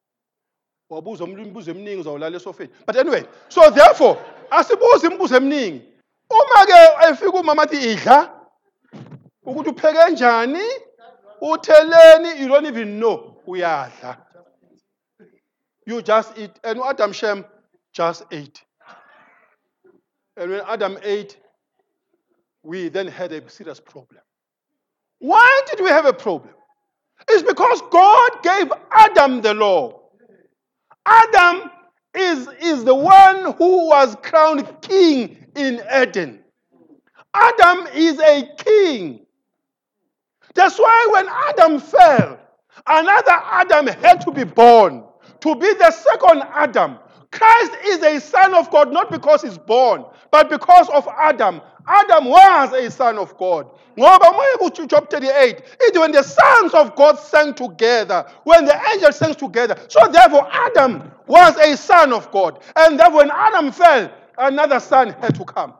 [0.91, 2.73] Wabuza umuntu imibuzo eminingi uzawulala esofeni.
[2.87, 4.19] But anyway so therefore
[4.51, 5.93] asibuze imibuzo eminingi.
[6.31, 8.49] Uma ke efika umama athi idla
[9.43, 10.63] ukuthi upheke njani
[11.41, 12.41] utheleni?
[12.41, 13.43] You don't even know.
[13.47, 14.17] Uyadla.
[15.87, 16.59] You just eat.
[16.65, 17.45] And adam shem
[17.93, 18.63] just ate.
[20.37, 21.37] And when adam ate
[22.63, 24.23] we then had a serious problem.
[25.23, 26.53] Why did we have a problem?
[27.29, 30.01] It's because God gave Adam the law.
[31.07, 31.71] Adam
[32.13, 36.41] is, is the one who was crowned king in Eden.
[37.33, 39.25] Adam is a king.
[40.55, 42.41] That's why when Adam fell,
[42.85, 45.05] another Adam had to be born
[45.39, 46.99] to be the second Adam.
[47.33, 51.61] Christ is a son of God not because he's born, but because of Adam.
[51.89, 53.69] Adam was a son of God.
[53.97, 59.77] Job 38, it when the sons of God sang together, when the angels sang together.
[59.89, 62.63] So therefore, Adam was a son of God.
[62.77, 65.75] And therefore, when Adam fell, another son had to come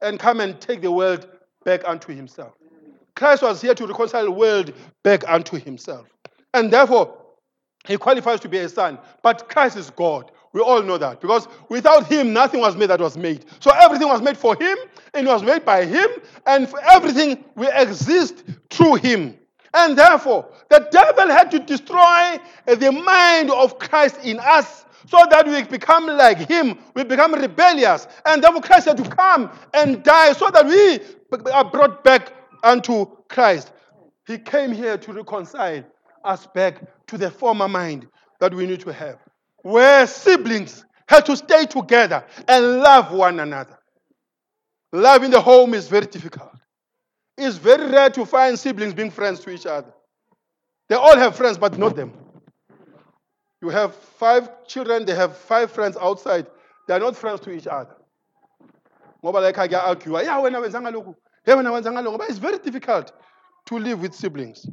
[0.00, 1.26] and come and take the world
[1.64, 2.52] back unto himself.
[3.16, 6.06] Christ was here to reconcile the world back unto himself.
[6.54, 7.14] And therefore,
[7.86, 8.98] he qualifies to be a son.
[9.22, 10.30] But Christ is God.
[10.52, 13.44] We all know that because without him, nothing was made that was made.
[13.60, 14.76] So everything was made for him,
[15.14, 16.08] and was made by him,
[16.46, 19.36] and everything we exist through him.
[19.74, 25.46] And therefore, the devil had to destroy the mind of Christ in us so that
[25.46, 28.06] we become like him, we become rebellious.
[28.26, 31.00] And therefore, Christ had to come and die so that we
[31.50, 32.32] are brought back
[32.62, 33.72] unto Christ.
[34.26, 35.84] He came here to reconcile
[36.24, 38.08] us back to the former mind
[38.40, 39.18] that we need to have,
[39.68, 43.78] where siblings had to stay together and love one another.
[44.92, 46.52] Love in the home is very difficult.
[47.36, 49.92] It's very rare to find siblings being friends to each other.
[50.88, 52.14] They all have friends, but not them.
[53.60, 56.46] You have five children, they have five friends outside.
[56.86, 57.94] They are not friends to each other.
[59.22, 59.36] Yeah,
[61.46, 62.16] yeah.
[62.16, 63.12] But it's very difficult
[63.66, 64.66] to live with siblings.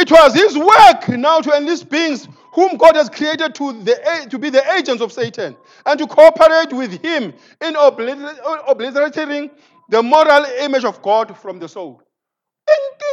[0.00, 4.38] It was his work now to enlist beings whom God has created to, the, to
[4.38, 9.50] be the agents of Satan and to cooperate with him in obliterating
[9.90, 12.02] the moral image of God from the soul.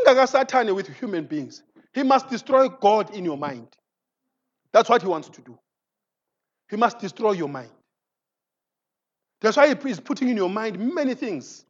[0.06, 1.62] KaSathane with human beings.
[1.94, 3.68] He must destroy God in your mind.
[4.72, 5.60] That's what he wants to do.
[6.70, 7.72] He must destroy your mind.
[9.42, 11.66] That's why he is putting in your mind many things.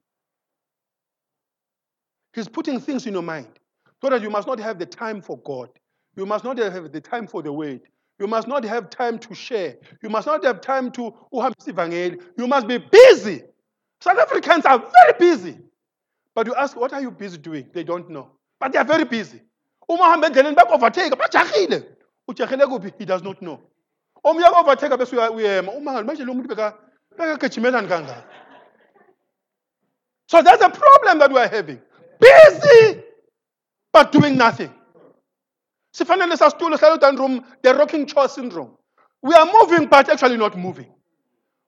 [2.35, 3.47] He's putting things in your mind
[4.01, 5.69] so that you must not have the time for God.
[6.15, 7.81] You must not have the time for the word.
[8.19, 9.75] You must not have time to share.
[10.01, 11.13] You must not have time to.
[11.31, 13.43] You must be busy.
[14.01, 15.59] South Africans are very busy.
[16.33, 17.69] But you ask, what are you busy doing?
[17.73, 18.31] They don't know.
[18.59, 19.41] But they are very busy.
[19.89, 19.95] He
[23.05, 23.61] does not know.
[30.29, 31.79] So that's a problem that we are having.
[32.19, 33.03] Busy,
[33.97, 34.71] but doing nothing.
[35.91, 38.77] Sifanele sasitulo down room, the rocking chair syndrome.
[39.23, 40.93] We are moving, but actually not moving.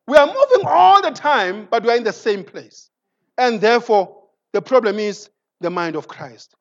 [0.08, 2.92] We are moving all the time, but we are in the same place.
[3.36, 6.54] And therefore, the problem is the mind of Christ.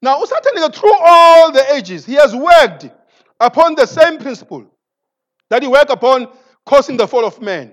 [0.00, 2.88] Now, Satan, through all the ages, he has worked
[3.40, 4.64] upon the same principle
[5.48, 6.28] that he worked upon
[6.64, 7.72] causing the fall of man.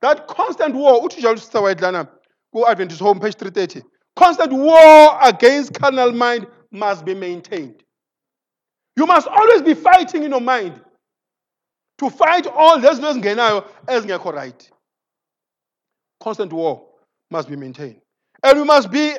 [0.00, 2.06] that constant war uthi njalo sister white lana
[2.52, 3.82] ku-adventist home page 330
[4.16, 7.82] constant war against carnal mind must be maintained
[8.96, 10.80] you must always be fighting in your mind
[11.98, 14.70] to fight all lezi zinto ezingenayo ezingekho right
[16.20, 16.88] constant war
[17.30, 18.00] must be maintained.
[18.42, 19.14] And we must be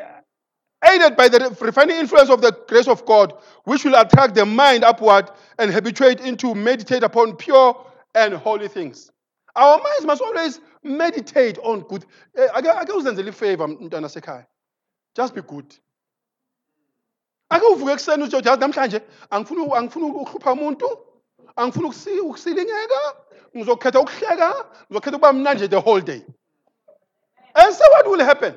[0.86, 3.34] aided by the refining influence of the grace of God,
[3.66, 9.12] which will attract the mind upward and habituate into meditate upon pure and holy things.
[9.56, 12.06] Our minds must always meditate on good.
[12.36, 14.46] Eh, ake uzenzele ifavor mntwana sekhaya.
[15.16, 15.74] Just be good.
[17.50, 20.90] Ake uvuke ekuseni uthi yazi namhlanje angifuni angifuni ukuhlupha umuntu,
[21.56, 23.16] angifuni ukusi- ukusilingeka,
[23.58, 26.22] ngizokhetha ukuhleka, ngizokhetha ukuba mnanje the whole day.
[27.56, 28.54] And so what will happen?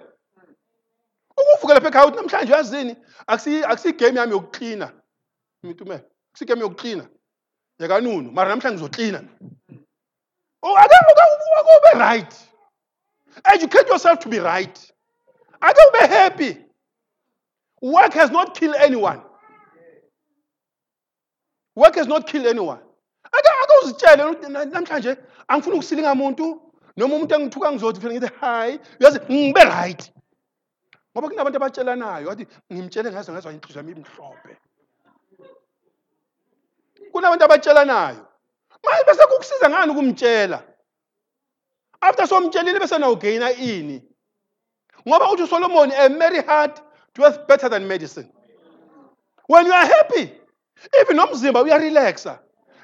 [1.36, 4.92] Ukuvuka lapha ekhaya uthi namhlanje yazini akusi akusi game yami yokuklina.
[5.62, 5.94] Mitume.
[6.30, 7.08] Akusi game yokuklina.
[7.78, 9.24] Yakanunu, mara namhlanje ngizoklina.
[10.62, 12.34] Oh, ake ake ube right.
[13.44, 14.92] Educate yourself to be right.
[15.62, 16.58] Ake ube happy.
[17.80, 19.20] Work has not killed anyone.
[21.74, 22.80] Work has not killed anyone.
[23.32, 25.16] Ake ake uzitshele ukuthi na- namhlanje
[25.48, 30.12] angifuni ukusilinga umuntu noma umuntu engithuka ngizothi phela ngithi hi uyazi ngibe right.
[31.16, 34.56] Ngoba kunabantu abatshelanayo wathi ngimtshele ngaze ngazwa inhliziyo yami imhlophe.
[37.12, 38.26] Kunabantu abatshelanayo.
[38.84, 40.62] Manje bese kukusiza ngani ukumtshela?
[42.00, 44.02] After somtshelile bese nawugaina ini?
[45.08, 46.80] Ngoba uthi uSolomon a merry heart
[47.14, 48.28] doeth better than medicine.
[49.46, 50.32] When you are happy,
[51.00, 52.38] even nomzimba uyarelaxa.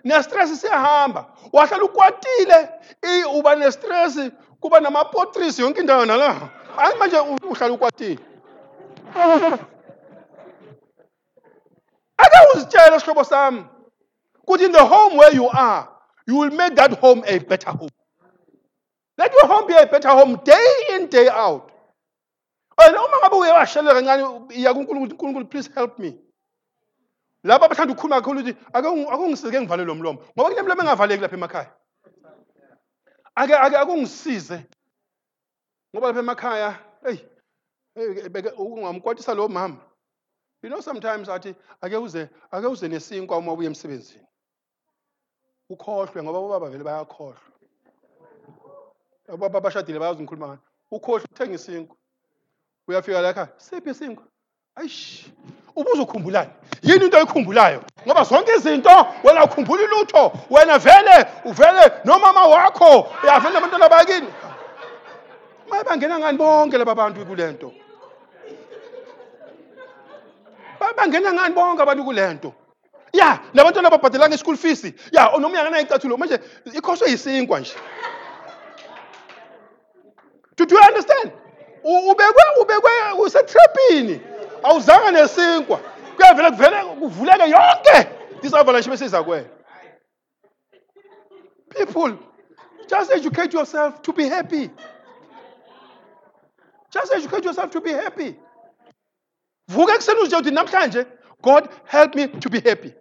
[0.05, 1.27] Ne-stress siyahamba.
[1.53, 2.69] Wahlala ukwatile,
[3.35, 4.31] uba ne-stress,
[4.61, 6.51] kuba namapotrisi yonke indawo nala.
[6.77, 8.19] Hayi manje uhlala ukwatile.
[12.19, 13.65] Ake uzitshele sihlobo sami
[14.49, 15.89] ukuthi in the home where you are,
[16.27, 17.91] you will make that home a better home.
[19.19, 21.73] Let your home be a better home day in, day out.
[22.81, 26.15] And uma ngabe uye washelela kancane iya kuNkulunkulu uNkulunkulu please help me.
[27.45, 30.19] Laba abathanda ukukhuluma kakhulu ukuthi ake ungi- ake ungisike ngivale lo mlomo.
[30.37, 31.73] Ngoba kunemlomo engavaleki lapha emakhaya.
[33.35, 34.67] Ake ake ake ungisize.
[35.95, 37.19] Ngoba lapha emakhaya, hey
[38.29, 39.81] beke ungamkwatisa lo mama.
[40.63, 44.25] You know sometimes athi ake uze ake uze nesinkwa uma ubuye emsebenzini.
[45.71, 47.37] Ukhohlwe ngoba ubaba vele bayakhohlwa.
[49.33, 50.61] Ababa abashadile bayazi ngikhuluma ngani.
[50.91, 51.97] Ukhohlwe uthenga isinkwa.
[52.89, 54.25] Uyafika la ekhaya, siphi isinkwa?
[54.77, 55.27] Ayish.
[55.77, 56.51] Ubuze ukhumbulani?
[56.83, 57.83] Yini into oyikhumbulayo?
[58.07, 58.91] Ngoba zonke izinto
[59.25, 60.33] wena ukhumbula lutho.
[60.51, 64.29] Wena vele uvele nomama wakho uyavele nabantwana bakini.
[65.71, 67.73] Maye bangena ngani bonke laba bantu kulento?
[70.81, 72.53] Ba- Bangena ngani bonke abantu kulento?
[73.13, 74.85] Ya, nabantwana babhadelanga i-school fees.
[75.13, 76.41] Ya, noma uyangena icathulo manje
[76.73, 77.75] ikhoswe yisinkwa nje.
[80.57, 81.33] Do do you understand?
[81.85, 84.21] Ubekwe ubekwe usetrapini.
[84.63, 85.81] Awuzanga nesinkwa.
[86.17, 88.09] Kuyavela kuvele kuvuleke yonke.
[88.43, 89.49] Disavalanche bese iza kwena.
[91.71, 92.19] People,
[92.89, 94.71] just educate yourself to be happy.
[96.91, 98.35] Just educate yourself to be happy.
[99.69, 101.07] Vuka ekuseni uzitshela ukuthi namhlanje
[101.43, 102.95] God help me to be happy.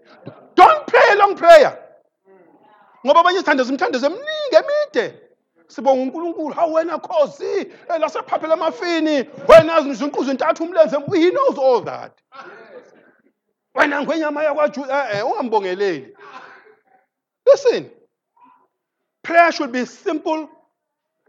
[0.56, 1.80] Don't pray a long prayer.
[3.06, 5.20] Ngoba abanye sithandaza imthandazo eminingi emide.
[5.68, 10.98] Sibonga uNkulunkulu, hawu wena Khosi, elasephaphe lamafini, wena zinquzu ntathu umlenze.
[11.14, 12.12] He knows all that.
[13.78, 16.18] wena ngwenyama yakwajuda eh ungambongeleli
[17.46, 17.90] listen
[19.22, 20.50] prayer should be simple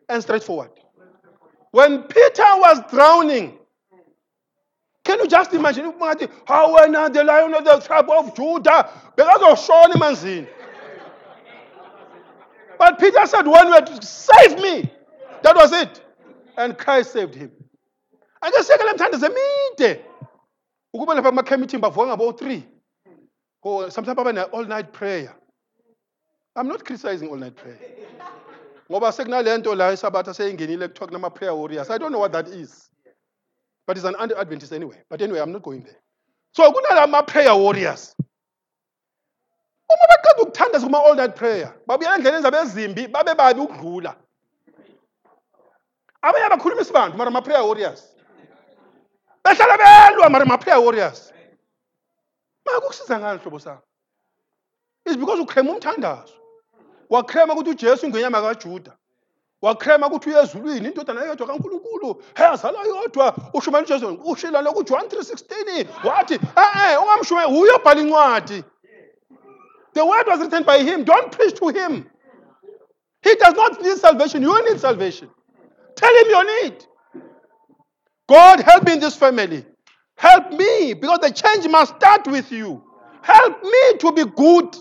[0.08, 0.70] and straightforward
[1.72, 3.57] when peter was drowning
[5.08, 5.90] can you just imagine
[6.46, 8.90] how wena the lion of the tribe of judah?
[9.16, 10.46] Bekazoshona emanzini
[12.78, 14.92] but peter said one word save me
[15.42, 16.04] that was it.
[16.58, 17.50] And christ saved him.
[18.42, 20.04] Ake sekele mthandaze mide
[20.94, 22.62] ukuba lapha kuma-committee bavuka ngabo-three
[23.62, 25.34] or oh, sometimes baba ne-all night prayer.
[26.54, 27.78] I'm not criticizing all night prayer.
[28.90, 31.88] Ngoba sekunale nto la isabatha seyingenile kuthiwa kunama-prayer warriors.
[31.90, 32.90] I don't know what that is
[33.88, 34.96] but it's an anti-adventist anyway.
[35.08, 35.96] But anyway i'm not going there.
[36.52, 38.14] So kunala ma-prayer warriors.
[39.90, 44.14] Uma baqeda ukuthandaza kuma-all night prayer babuyela endleleni zabo ezimbi babe babi ukudlula.
[46.22, 48.14] Abanye bakhuluma isibantu mara ma-prayer warriors.
[49.44, 51.32] Behlala belwa mara ma-prayer warriors.
[52.66, 53.80] Ma kukusiza ngani hlobo sami?
[55.06, 56.34] Is because ukrema umthandazo.
[57.10, 58.96] Wakrema ukuthi ujesu ingenyama kajuda.
[59.62, 62.22] Wakrema ukuthi uye ezulwini indodana yodwa kankulunkulu.
[62.36, 63.34] He azala yodwa.
[63.54, 68.64] Ushumayela ujesu ushilana kujohn 316 wathi eh, eh, e-e ungamshumayela uye obhala incwadi.
[69.94, 71.04] The word was written by him.
[71.04, 72.06] Don't preach to him.
[73.22, 74.42] He does not need salvation.
[74.42, 75.28] You need salvation.
[75.96, 76.84] Tell him your need.
[78.28, 79.64] God help me in this family.
[80.16, 82.82] Help me because the change must start with you.
[83.22, 84.76] Help me to be good.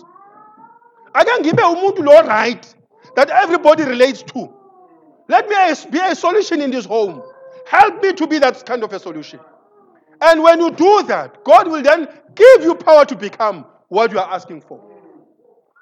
[1.14, 2.74] Ake ngibe umuntu lo right
[3.16, 4.52] that everybody relates to
[5.28, 7.22] let me be a solution in this home.
[7.66, 9.38] Help me to be that kind of a solution.
[10.20, 14.18] And when you do that god will then give you power to become what you
[14.18, 14.82] are asking for.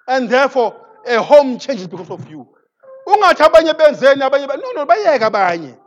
[0.08, 2.46] And therefore a home changes because of you.
[3.06, 3.14] No
[4.74, 5.78] no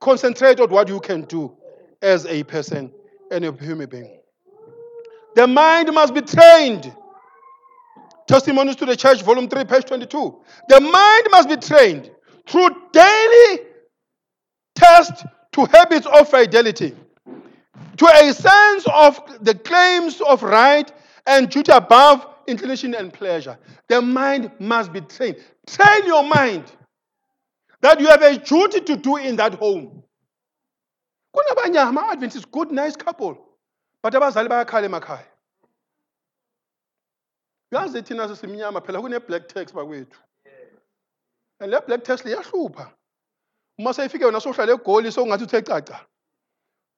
[0.00, 1.54] concentrate on what you can do
[2.00, 2.90] as a person
[3.30, 4.20] and a human being.
[5.34, 6.94] The mind must be trained.
[8.26, 10.42] Testimonies to the Church, volume 3, page 22.
[10.68, 12.10] The mind must be trained
[12.46, 13.58] through daily
[14.74, 16.94] test to habits of fidelity,
[17.96, 20.90] to a sense of the claims of right
[21.26, 23.58] and duty above inclination and pleasure.
[23.88, 25.36] The mind must be trained.
[25.66, 26.64] Train your mind
[27.80, 30.02] that you have a duty to do in that home.
[31.34, 33.36] kunabanye ama-adventist good nice couple
[34.02, 35.26] but abazali bayakhala emakhaya
[37.72, 40.18] yazi thina sisimnyama phela kune-black tax bakwethu
[41.64, 42.92] and le black tax liyahlupha
[43.78, 46.06] uma seyifike wena sohlala egoli sokungathi uthe caca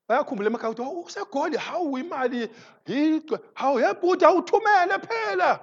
[0.09, 1.57] bayakhumbula emakhaya ukuthi "Oh, usegoli?
[1.57, 2.51] Hawu imali
[2.87, 3.39] yigcwe.
[3.55, 5.61] Hawu yebhuti awuthumele phela.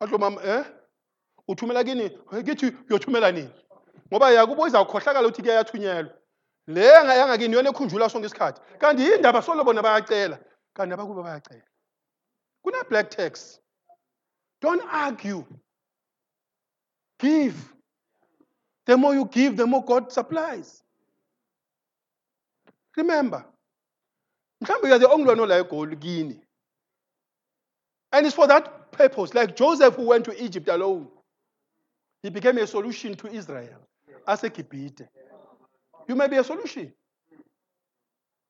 [0.00, 0.64] Batho mama eh?
[1.48, 2.10] Uthumela kini?
[2.44, 3.50] Kithi uyothumela nini?
[4.12, 6.12] Ngoba yakubo izawukhohlakala ukuthi ke yathunyelwa.
[6.66, 8.60] Le yanga- yangakini yona ekhunjula sonke isikhathi.
[8.78, 10.38] Kanti yindaba solo bona bayacela
[10.74, 11.66] kanti abakubo bayacela.
[12.62, 13.58] Kune-black tax.
[14.60, 15.44] Don't argue.
[17.18, 17.56] Give.
[18.88, 20.82] The more you give the more god supplies.
[22.96, 23.44] Remember
[24.64, 26.40] mhlawumbe you're the only one ola egoli kini.
[28.12, 31.06] And it's for that purpose like joseph who went to egypt alone
[32.22, 33.78] he became a solution to israel.
[34.26, 35.06] Asegibhite
[36.08, 36.90] you may be a solution.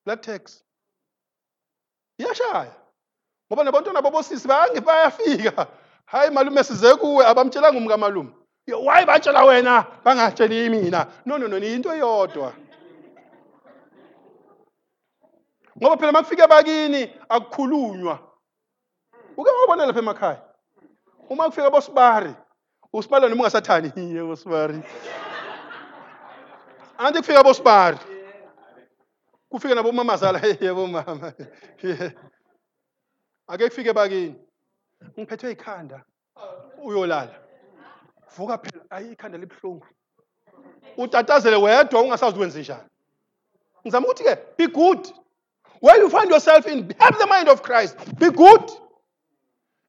[0.05, 0.63] Black tax.
[2.17, 2.73] Iyashaya.
[3.51, 5.67] Ngoba nabantwana babosisi bayafika.
[6.05, 8.31] Hayi malume size kuwe abamtshelanga umkamalume
[8.73, 9.85] why batshela wena?
[10.03, 12.53] Bangatsheli mina no no no yinto eyodwa.
[15.77, 18.19] Ngoba phela makufike bakini akukhulunywa.
[19.37, 20.41] Uke wabona lapha emakhaya?
[21.29, 22.33] Uma kufika bosibari
[22.93, 24.81] usibala noma ungasathani iye bosibari
[26.97, 27.97] anti kufika bosibari
[29.49, 30.41] kufike nabomamazala?
[30.61, 31.33] Yebo mama
[33.47, 34.35] ake kufike bakini.
[35.19, 36.03] Ngiphethwe ikhanda
[36.83, 37.48] uyolala.
[38.37, 39.85] Vuka phela ayi ikhanda libuhlungu.
[40.97, 42.89] Utatazele wedwa ungasazi ukwenze njani.
[43.81, 45.07] Ngizama ukuthi ke be good.
[45.81, 48.71] Where you find yourself in have the mind of christ be good.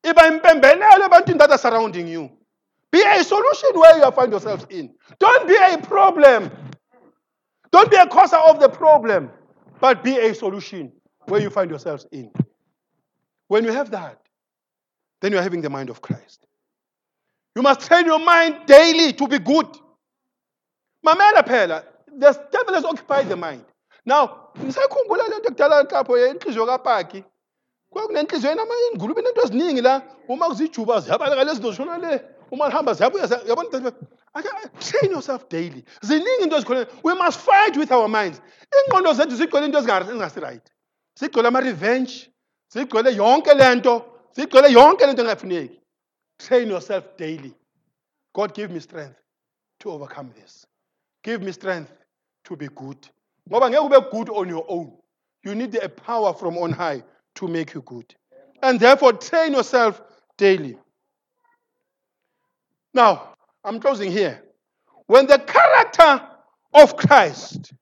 [0.02, 2.30] Iba impembelelo ebantwini that are surrounding you.
[2.90, 4.94] Be a solution where you find yourself in.
[5.18, 6.50] Don't be a problem.
[7.72, 9.30] Don't be a causer of the problem
[9.80, 10.92] but be a solution
[11.26, 12.30] where you find yourselves in.
[13.48, 14.20] When you have that
[15.20, 16.46] then you're having the mind of christ
[17.56, 19.66] you must train your mind daily to be good.
[21.04, 23.64] Mamela phela the devil has occupied the mind.
[24.04, 27.24] Now ngisakhumbula lento kudala lapho inhliziyo kapaki.
[27.92, 28.52] Kwakunenhliziyo
[28.92, 30.02] ingulube nento eziningi la.
[30.28, 32.20] Uma kuzijuba ziyabaleka lezi zinto zishona le.
[32.50, 33.92] Uma lihamba ziyabuya ziya- yabona
[34.80, 35.84] train yourself daily.
[36.02, 36.86] Ziningi into ezikhona.
[37.02, 38.40] We must fight with our minds.
[38.86, 40.62] Ingqondo zethu zigcwele into ezinga- ezingasi-right
[41.18, 42.30] zigcwele ama-revenge
[42.72, 44.04] zigcwele yonke lento
[44.36, 45.79] zigcwele yonke lento engafuneki
[46.40, 47.54] train yourself daily.
[48.32, 49.16] God give me strength
[49.80, 50.66] to overcome this.
[51.22, 51.92] Give me strength
[52.44, 52.96] to be good.
[53.50, 54.92] Ngoba ngeke ube good on your own.
[55.44, 57.02] You need a power from on high
[57.36, 58.14] to make you good.
[58.62, 60.00] And therefore train yourself
[60.36, 60.76] daily.
[62.94, 63.34] Now
[63.64, 64.42] i'm closing here.
[65.06, 66.26] When the character
[66.72, 67.72] of christ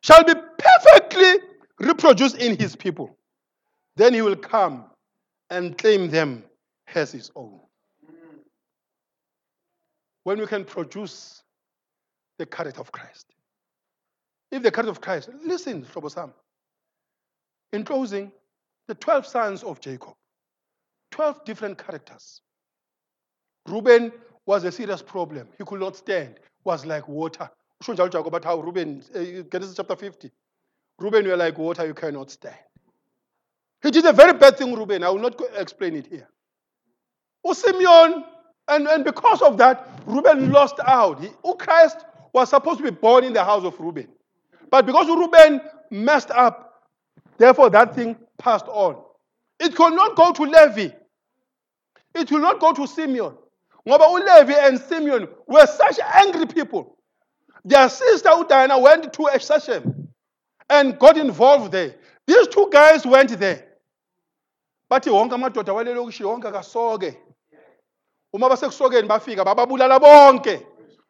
[0.00, 1.40] shall be perfectly
[1.80, 3.16] reproduced in his people
[3.96, 4.84] then he will come
[5.50, 6.44] and claim them
[6.94, 7.60] as his own.
[10.26, 11.44] When we can produce
[12.36, 13.26] the character of Christ.
[14.50, 16.32] If the character of Christ, listen, Shobosam.
[17.72, 18.32] In closing,
[18.88, 20.14] the 12 sons of Jacob,
[21.12, 22.40] 12 different characters.
[23.68, 24.10] Reuben
[24.46, 25.46] was a serious problem.
[25.58, 27.48] He could not stand, was like water.
[27.88, 30.32] About how Reuben, uh, Genesis chapter 50.
[30.98, 32.56] Reuben, you are like water, you cannot stand.
[33.80, 35.04] He did a very bad thing, Reuben.
[35.04, 36.28] I will not explain it here.
[37.44, 38.24] Oh, Simeon,
[38.68, 41.20] and, and because of that, Reuben lost out.
[41.20, 41.98] He, Christ
[42.32, 44.08] was supposed to be born in the house of Reuben.
[44.70, 45.60] But because Reuben
[45.90, 46.82] messed up,
[47.38, 49.02] therefore that thing passed on.
[49.58, 50.94] It could not go to Levi.
[52.14, 53.34] It will not go to Simeon.
[53.86, 56.96] Ngoba uLevi and Simeon were such angry people.
[57.64, 60.08] Their sister Dinah went to Shechem
[60.68, 61.94] and got involved there.
[62.26, 63.64] These two guys went there.
[64.90, 67.16] bathi wonke amadoda walelokishi wonke kasoke
[68.32, 70.66] uma basekusokeni bafika bababulala bonke.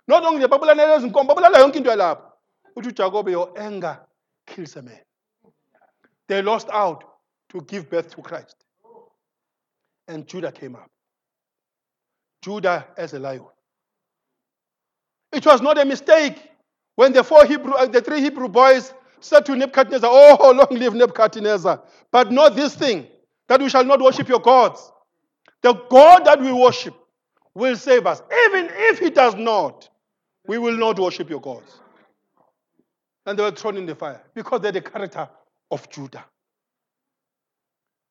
[0.09, 2.37] Not only nje babulala lezi nkomo babulala yonke into yalapho
[2.77, 4.01] uthi ujakobe your anger
[4.47, 5.01] kills a man.
[6.29, 7.05] They lost out
[7.51, 8.57] to give birth to christ.
[10.09, 10.91] And judah came up.
[12.43, 13.47] Judah as a lion.
[15.33, 16.37] It was not a mistake
[16.95, 20.95] when the four hebrew uh, the three hebrew boys said to nebuchadnezzar oh long live
[20.95, 21.83] nebuchadnezzar.
[22.13, 23.07] But not this thing
[23.49, 24.93] that we shall not worship your gods.
[25.63, 26.95] The God that we worship
[27.57, 28.23] will save us.
[28.47, 29.89] Even if he does not,
[30.47, 31.81] we will not worship your gods.
[33.25, 35.29] And they were thrown in the fire because they're the character
[35.71, 36.25] of Judah.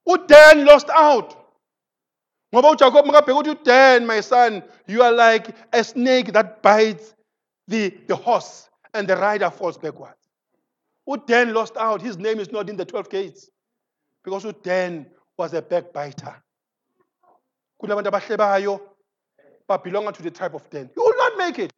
[0.07, 1.35] udan lost out
[2.53, 7.15] udan my son you are like a snake that bites
[7.67, 10.29] the, the horse and the rider falls backwards
[11.09, 13.49] udan lost out his name is not in the 12 gates
[14.23, 15.05] because udan
[15.37, 16.35] was a backbiter
[19.69, 20.89] babelong to the tribe of dan.
[20.95, 21.73] You will not make it.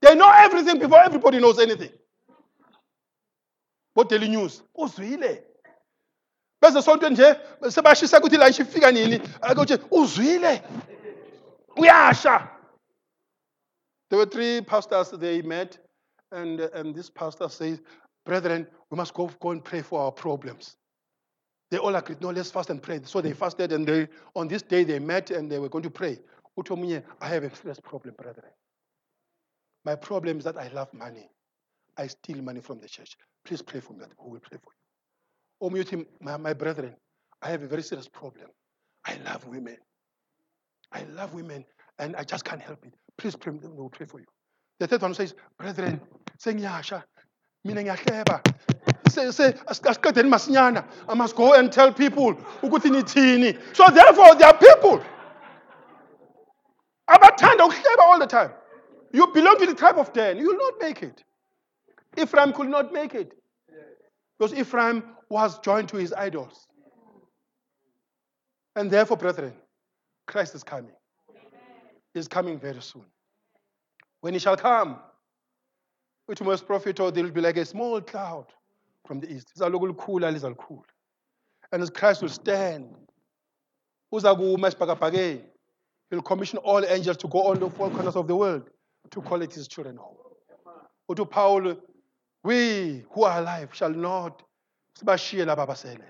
[0.00, 1.90] They know everything before everybody knows anything.
[3.94, 5.42] Bo-daily news uzwile.
[6.62, 7.36] Beze sonto nje
[7.70, 9.20] sebashisa ukuthi la ifika nini?
[9.40, 10.62] Akuthi uzwile.
[11.76, 12.48] Uyasha.
[14.10, 15.78] There were three pastors they met
[16.32, 17.80] and, and this pastor says
[18.26, 20.76] brethren we must go, go and pray for our problems.
[21.70, 23.00] They all agreed no let's fast and pray.
[23.04, 25.90] So they fasted and they on this day they met and they were going to
[25.90, 26.18] pray
[26.56, 28.50] uthi omunye i have a serious problem brethren.
[29.84, 31.28] My problem is that i love money.
[31.96, 33.16] I steal money from the church.
[33.44, 34.80] Please pray for me who will pray for you.
[35.60, 36.94] Oh, omunye uthi my, my brethren
[37.42, 38.48] i have a very serious problem.
[39.06, 39.76] I love women.
[40.92, 41.64] I love women
[41.98, 42.94] and i just can't help it.
[43.18, 44.26] Please pray we will pray for you.
[44.80, 46.00] The third one says brethren
[46.38, 47.02] sengiyasha
[47.64, 48.40] mina ngiyahleba.
[49.10, 49.26] Se-
[49.68, 50.84] as- asiqedeni masinyana.
[51.08, 53.58] I must go and tell people ukuthi nithini.
[53.76, 55.00] So therefore there are people
[57.08, 58.50] abathanda ukuhleba all the time.
[59.12, 60.38] You belong to the tribe of dan.
[60.38, 61.22] You will not make it.
[62.16, 63.32] Ephraim could not make it.
[64.38, 66.66] Because ephraim was joined to his idols.
[68.76, 69.54] And therefore brethren
[70.26, 70.94] christ is coming.
[72.14, 73.04] Is coming very soon.
[74.20, 74.98] When he shall come
[76.26, 78.46] which most prophet told there will be like a small cloud
[79.06, 79.52] from the east.
[81.72, 82.94] And as christ will stand
[84.12, 85.42] uza kuma esibhakabhakeni
[86.14, 88.70] he'll commission all angels to go on the four corners of the world
[89.10, 90.16] to collect his children home.
[91.10, 91.76] Uthi Paul,
[92.42, 94.42] we who are alive shall not
[94.98, 96.04] sibashiye laba abasele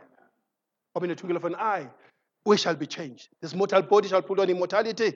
[0.95, 1.89] or in the twinkle of an eye
[2.45, 3.29] we shall be changed.
[3.41, 5.15] This mortal body shall put on immortality.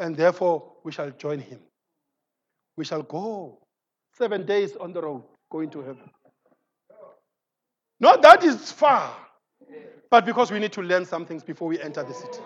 [0.00, 1.60] And therefore we shall join him.
[2.76, 3.58] We shall go
[4.18, 6.10] seven days on the road going to heaven.
[8.00, 9.14] Not that is far
[10.10, 12.40] but because we need to learn some things before we enter the city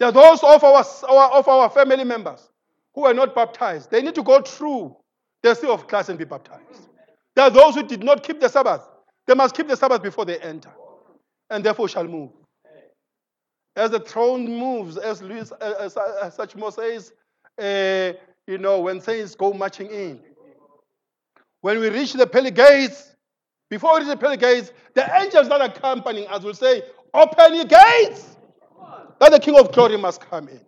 [0.00, 0.82] there are those of our,
[1.30, 2.48] of our family members
[2.94, 3.90] who are not baptized.
[3.90, 4.96] They need to go through
[5.42, 6.88] the sea of class and be baptized.
[7.36, 8.80] There are those who did not keep the Sabbath.
[9.26, 10.70] They must keep the Sabbath before they enter,
[11.50, 12.30] and therefore shall move.
[13.76, 17.12] As the throne moves, as Louis, uh, as, as Satchmo says,
[17.58, 20.20] uh, you know, when saints go marching in.
[21.60, 23.10] When we reach the pearly gates,
[23.68, 26.82] Before we reach the pearly gates, the angels that are accompanying us will say,
[27.14, 28.29] Open your gates!
[29.20, 30.60] That the King of Glory must come in.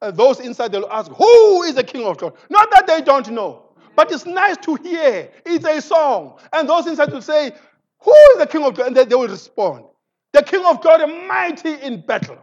[0.00, 2.34] And those inside they'll ask, Who is the King of Glory?
[2.50, 3.62] Not that they don't know,
[3.94, 5.30] but it's nice to hear.
[5.46, 6.38] It's a song.
[6.52, 7.52] And those inside will say,
[8.00, 8.88] Who is the King of Glory?
[8.88, 9.84] And they, they will respond,
[10.32, 12.38] The King of Glory, mighty in battle.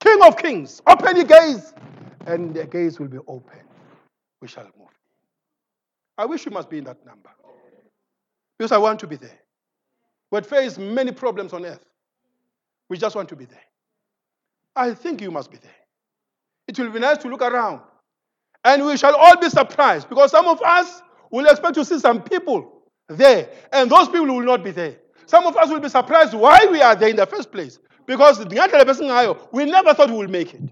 [0.00, 1.74] King of kings, open your gates.
[2.26, 3.60] And the gates will be open.
[4.40, 4.88] We shall move.
[6.16, 7.30] I wish we must be in that number.
[8.58, 9.38] Because I want to be there.
[10.30, 11.84] We face many problems on earth.
[12.88, 13.62] We just want to be there.
[14.74, 15.70] I think you must be there.
[16.66, 17.80] It will be nice to look around.
[18.64, 22.22] And we shall all be surprised because some of us will expect to see some
[22.22, 24.96] people there, and those people will not be there.
[25.26, 28.38] Some of us will be surprised why we are there in the first place because
[28.38, 30.62] we never thought we would make it.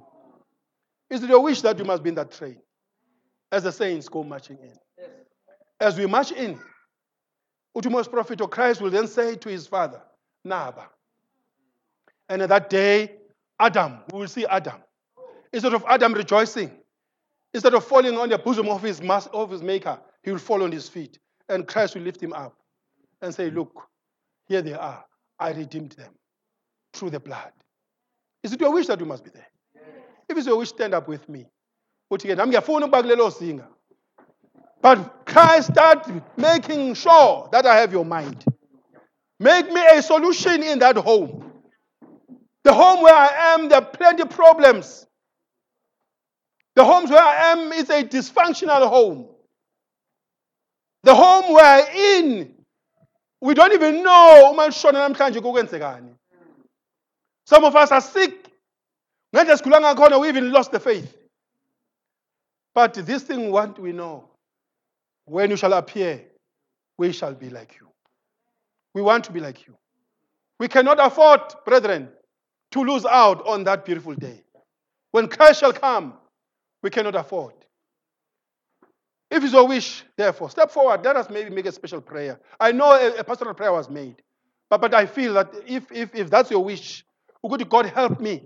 [1.11, 2.57] Is it your wish that you must be in that train
[3.53, 4.73] as the saints go marching in?
[5.79, 6.59] As we march in,
[7.77, 10.01] Utimo's prophet or Christ will then say to his father,
[10.45, 10.89] Naba.
[12.29, 13.17] And at that day,
[13.59, 14.77] Adam, we will see Adam.
[15.53, 16.71] Instead of Adam rejoicing,
[17.55, 20.63] instead of falling on the bosom of his, master, of his maker, he will fall
[20.63, 21.19] on his feet.
[21.49, 22.57] And Christ will lift him up
[23.23, 23.73] and say, Look,
[24.49, 25.05] here they are.
[25.39, 26.13] I redeemed them
[26.93, 27.53] through the blood.
[28.43, 29.47] Is it your wish that you must be there?
[29.75, 29.85] Yes.
[30.29, 31.47] If it's your wish, stand up with me.
[34.83, 38.45] But Christ start making sure that I have your mind.
[39.39, 41.46] Make me a solution in that home.
[42.67, 45.07] The home where I am, there are plenty of problems.
[46.75, 49.29] The homes where I am is a dysfunctional home.
[51.05, 52.55] The home we're in,
[53.41, 54.53] we don't even know
[57.45, 58.51] Some of us are sick.
[59.33, 61.17] We even lost the faith.
[62.75, 64.29] But this thing what we know.
[65.25, 66.25] When you shall appear,
[66.99, 67.87] we shall be like you.
[68.93, 69.77] We want to be like you.
[70.59, 72.09] We cannot afford, brethren,
[72.73, 74.43] to lose out on that beautiful day.
[75.13, 76.15] When Christ shall come,
[76.83, 77.55] we cannot afford.
[79.31, 81.05] If it's your wish, therefore, step forward.
[81.05, 82.39] Let us maybe make a special prayer.
[82.61, 84.23] I know a, a pastoral prayer was made,
[84.71, 87.05] but, but I feel that if, if, if that's your wish,
[87.43, 88.43] would God help me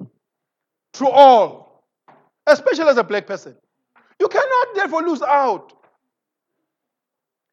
[0.94, 1.84] through all,
[2.46, 3.56] especially as a black person?
[4.18, 5.72] You cannot therefore lose out.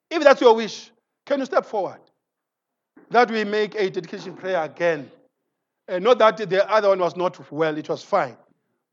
[0.09, 0.91] If that's your wish,
[1.25, 1.99] can you step forward?
[3.11, 5.11] That we make a dedication prayer again.
[5.87, 8.37] And not that the other one was not well, it was fine.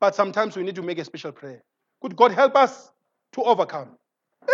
[0.00, 1.62] But sometimes we need to make a special prayer.
[2.00, 2.90] Could God help us
[3.32, 3.96] to overcome?
[4.48, 4.52] Eh,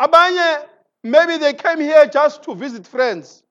[0.00, 0.66] Abanye
[1.02, 3.42] maybe they came here just to visit friends.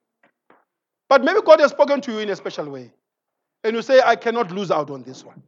[1.08, 2.92] But maybe God has spoken to you in a special way.
[3.62, 5.42] And you say, I cannot lose out on this one.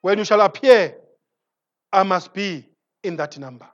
[0.00, 0.96] When you shall appear,
[1.92, 2.66] I must be
[3.02, 3.68] in that number.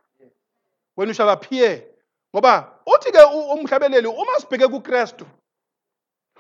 [0.95, 1.85] When you shall appear,
[2.35, 4.69] ngoba uthi ke umhlabeleli uma sibheke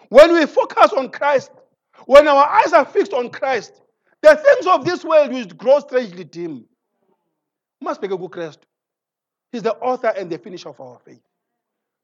[0.08, 1.50] when we focus on Christ
[2.06, 3.82] when our eyes are fixed on Christ
[4.22, 6.64] the things of this world will grow strangely dim
[7.80, 8.66] uma good Christ.
[9.52, 11.22] he's the author and the finisher of our faith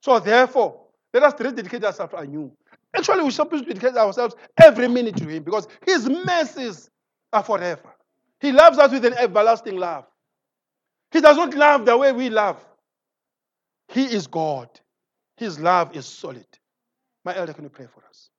[0.01, 0.81] so therefore
[1.13, 2.51] let us rededicate ourselves anew
[2.95, 6.91] actually we're supposed to dedicate ourselves every minute to him because his mercies
[7.33, 7.95] are forever
[8.41, 10.07] he loves us with an everlasting love
[11.15, 12.63] he does not love the way we love.
[13.87, 14.69] He is God.
[15.37, 16.47] His love is solid.
[17.25, 18.31] My elder, can you pray for us?